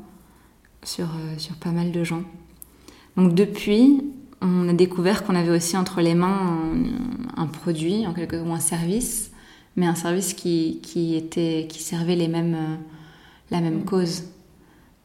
sur, 0.83 1.07
euh, 1.07 1.39
sur 1.39 1.57
pas 1.57 1.71
mal 1.71 1.93
de 1.93 2.05
gens. 2.05 2.23
Donc 3.17 3.35
depuis, 3.35 4.03
on 4.41 4.69
a 4.69 4.73
découvert 4.73 5.25
qu'on 5.25 5.35
avait 5.35 5.57
aussi 5.57 5.77
entre 5.77 6.01
les 6.01 6.15
mains 6.15 6.69
un, 7.37 7.43
un 7.43 7.47
produit, 7.47 8.07
en 8.07 8.13
quelque 8.13 8.37
ou 8.37 8.53
un 8.53 8.61
service, 8.61 9.31
mais 9.77 9.87
un 9.87 9.95
service 9.95 10.35
qui, 10.35 10.81
qui, 10.83 11.15
était, 11.15 11.67
qui 11.69 11.83
servait 11.83 12.17
les 12.17 12.29
mêmes, 12.29 12.55
euh, 12.55 12.77
la 13.51 13.61
même 13.61 13.85
cause. 13.85 14.25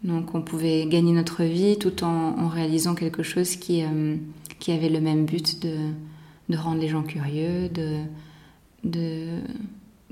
Donc 0.03 0.33
on 0.33 0.41
pouvait 0.41 0.85
gagner 0.87 1.11
notre 1.11 1.43
vie 1.43 1.77
tout 1.77 2.03
en, 2.03 2.39
en 2.39 2.47
réalisant 2.47 2.95
quelque 2.95 3.23
chose 3.23 3.55
qui, 3.57 3.83
euh, 3.83 4.15
qui 4.59 4.71
avait 4.71 4.89
le 4.89 5.01
même 5.01 5.25
but 5.25 5.61
de, 5.61 5.75
de 6.49 6.57
rendre 6.57 6.79
les 6.79 6.87
gens 6.87 7.03
curieux, 7.03 7.69
de, 7.69 7.99
de 8.83 9.41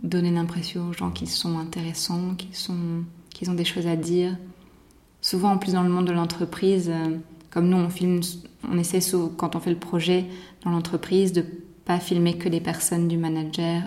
donner 0.01 0.31
l'impression 0.31 0.89
aux 0.89 0.93
gens 0.93 1.11
qu'ils 1.11 1.29
sont 1.29 1.57
intéressants, 1.57 2.35
qu'ils 2.35 2.55
sont, 2.55 3.03
qu'ils 3.29 3.49
ont 3.49 3.55
des 3.55 3.65
choses 3.65 3.87
à 3.87 3.95
dire. 3.95 4.37
Souvent 5.21 5.51
en 5.51 5.57
plus 5.57 5.73
dans 5.73 5.83
le 5.83 5.89
monde 5.89 6.07
de 6.07 6.11
l'entreprise, 6.11 6.89
euh, 6.89 7.17
comme 7.49 7.69
nous 7.69 7.77
on 7.77 7.89
filme, 7.89 8.21
on 8.69 8.77
essaie 8.77 8.99
quand 9.37 9.55
on 9.55 9.59
fait 9.59 9.71
le 9.71 9.79
projet 9.79 10.25
dans 10.63 10.71
l'entreprise 10.71 11.33
de 11.33 11.43
pas 11.85 11.99
filmer 11.99 12.37
que 12.37 12.49
les 12.49 12.61
personnes 12.61 13.07
du 13.07 13.17
manager, 13.17 13.83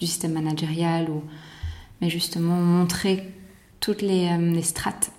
du 0.00 0.06
système 0.06 0.32
managérial, 0.32 1.10
ou, 1.10 1.22
mais 2.00 2.10
justement 2.10 2.56
montrer 2.56 3.32
toutes 3.80 4.02
les, 4.02 4.28
euh, 4.28 4.52
les 4.52 4.62
strates. 4.62 5.12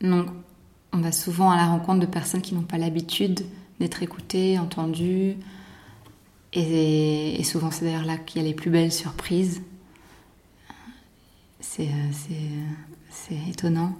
Donc 0.00 0.28
on 0.92 0.98
va 0.98 1.12
souvent 1.12 1.50
à 1.50 1.56
la 1.56 1.66
rencontre 1.66 2.00
de 2.00 2.06
personnes 2.06 2.40
qui 2.40 2.54
n'ont 2.54 2.62
pas 2.62 2.78
l'habitude 2.78 3.40
d'être 3.78 4.02
écoutées, 4.02 4.58
entendues, 4.58 5.36
et, 6.52 7.42
souvent 7.44 7.70
c'est 7.70 7.84
d'ailleurs 7.84 8.04
là 8.04 8.16
qu'il 8.16 8.42
y 8.42 8.44
a 8.44 8.48
les 8.48 8.54
plus 8.54 8.70
belles 8.70 8.92
surprises. 8.92 9.62
C'est 11.60 11.88
étonnant. 13.48 13.96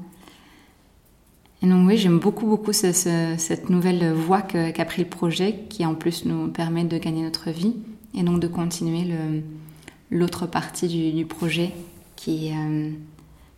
Et 1.62 1.66
donc 1.66 1.86
oui, 1.86 1.96
j'aime 1.96 2.18
beaucoup 2.18 2.46
beaucoup 2.46 2.72
ce, 2.72 2.92
ce, 2.92 3.34
cette 3.36 3.68
nouvelle 3.68 4.12
voie 4.12 4.42
qu'a 4.42 4.72
qu 4.72 4.84
pris 4.84 5.02
le 5.02 5.08
projet, 5.08 5.64
qui 5.68 5.84
en 5.84 5.94
plus 5.94 6.24
nous 6.24 6.48
permet 6.48 6.84
de 6.84 6.98
gagner 6.98 7.22
notre 7.22 7.50
vie 7.50 7.74
et 8.14 8.22
donc 8.22 8.40
de 8.40 8.48
continuer 8.48 9.06
l'autre 10.10 10.46
partie 10.46 10.88
du, 10.88 11.12
du, 11.12 11.26
projet 11.26 11.72
qui, 12.16 12.52
euh, 12.52 12.90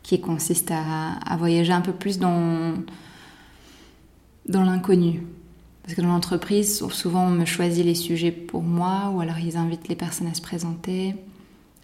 qui 0.02 0.20
consiste 0.20 0.70
à, 0.70 1.12
à, 1.12 1.36
voyager 1.36 1.72
un 1.72 1.80
peu 1.80 1.92
plus 1.92 2.18
dans, 2.18 2.74
dans 4.46 4.64
l'inconnu. 4.64 5.22
Parce 5.82 5.94
que 5.94 6.02
dans 6.02 6.08
l'entreprise, 6.08 6.86
souvent 6.90 7.26
on 7.26 7.30
me 7.30 7.44
choisit 7.44 7.84
les 7.84 7.94
sujets 7.94 8.32
pour 8.32 8.62
moi 8.62 9.10
ou 9.14 9.20
alors 9.20 9.38
ils 9.38 9.56
invitent 9.56 9.88
les 9.88 9.96
personnes 9.96 10.26
à 10.26 10.34
se 10.34 10.42
présenter. 10.42 11.14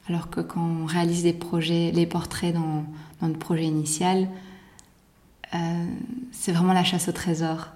Alors 0.08 0.30
que 0.30 0.40
quand 0.40 0.64
on 0.64 0.86
réalise 0.86 1.22
des 1.22 1.32
projets, 1.32 1.90
les 1.92 2.06
portraits 2.06 2.54
dans, 2.54 2.84
dans 3.20 3.28
le 3.28 3.34
projet 3.34 3.64
initial, 3.64 4.28
euh, 5.54 5.86
c'est 6.30 6.52
vraiment 6.52 6.72
la 6.72 6.84
chasse 6.84 7.08
au 7.08 7.12
trésor. 7.12 7.68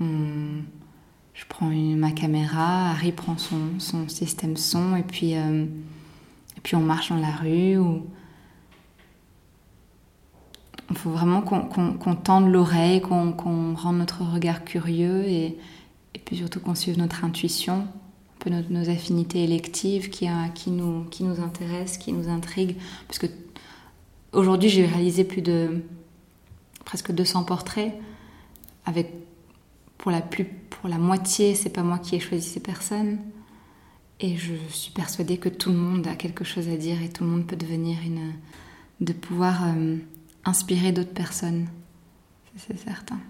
Je 0.00 1.44
prends 1.48 1.66
ma 1.66 2.10
caméra, 2.10 2.90
Harry 2.90 3.12
prend 3.12 3.38
son, 3.38 3.78
son 3.78 4.08
système 4.08 4.56
son 4.56 4.96
et 4.96 5.02
puis, 5.02 5.36
euh, 5.36 5.64
et 5.64 6.60
puis 6.62 6.76
on 6.76 6.80
marche 6.80 7.10
dans 7.10 7.16
la 7.16 7.30
rue. 7.30 7.78
Ou... 7.78 8.06
Il 10.90 10.96
faut 10.96 11.10
vraiment 11.10 11.40
qu'on 11.40 11.62
qu 11.68 12.16
tende 12.22 12.50
l'oreille, 12.50 13.00
qu'on 13.00 13.32
qu 13.32 13.80
rende 13.80 13.98
notre 13.98 14.24
regard 14.24 14.64
curieux 14.64 15.24
et, 15.28 15.56
puis 16.24 16.36
surtout 16.36 16.60
qu'on 16.60 16.74
suive 16.74 16.98
notre 16.98 17.24
intuition, 17.24 17.86
un 17.86 18.38
peu 18.40 18.50
nos, 18.50 18.90
affinités 18.90 19.44
électives 19.44 20.10
qui, 20.10 20.26
a, 20.26 20.48
qui, 20.48 20.70
nous, 20.70 21.04
qui 21.04 21.24
nous 21.24 21.40
intéressent, 21.40 21.98
qui 21.98 22.12
nous 22.12 22.28
intriguent. 22.28 22.76
Parce 23.06 23.18
que 23.18 23.26
aujourd'hui, 24.32 24.68
j'ai 24.68 24.84
réalisé 24.84 25.24
plus 25.24 25.42
de 25.42 25.82
presque 26.84 27.12
200 27.12 27.44
portraits, 27.44 27.94
avec 28.84 29.12
pour 29.98 30.10
la, 30.10 30.20
plus, 30.20 30.44
pour 30.44 30.88
la 30.88 30.98
moitié, 30.98 31.54
c'est 31.54 31.70
pas 31.70 31.82
moi 31.82 31.98
qui 31.98 32.16
ai 32.16 32.20
choisi 32.20 32.48
ces 32.48 32.60
personnes. 32.60 33.18
Et 34.18 34.36
je 34.36 34.54
suis 34.68 34.92
persuadée 34.92 35.38
que 35.38 35.48
tout 35.48 35.70
le 35.70 35.76
monde 35.76 36.06
a 36.06 36.14
quelque 36.14 36.44
chose 36.44 36.68
à 36.68 36.76
dire 36.76 37.02
et 37.02 37.08
tout 37.08 37.24
le 37.24 37.30
monde 37.30 37.46
peut 37.46 37.56
devenir 37.56 37.98
une. 38.04 38.32
de 39.00 39.12
pouvoir 39.12 39.64
euh, 39.64 39.96
inspirer 40.44 40.92
d'autres 40.92 41.14
personnes. 41.14 41.68
C'est 42.56 42.78
certain. 42.78 43.20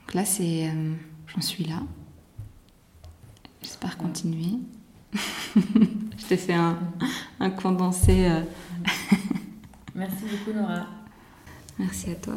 Donc 0.00 0.14
là, 0.14 0.24
c'est. 0.24 0.68
Euh, 0.68 0.94
J'en 1.34 1.40
suis 1.40 1.64
là. 1.64 1.82
J'espère 3.62 3.96
continuer. 3.96 4.58
je 5.14 6.26
t'ai 6.28 6.36
fait 6.36 6.54
un, 6.54 6.78
un 7.40 7.50
condensé. 7.50 8.26
Euh... 8.28 8.42
Merci 9.94 10.24
beaucoup, 10.30 10.56
Nora. 10.56 10.86
Merci 11.78 12.10
à 12.10 12.14
toi. 12.16 12.36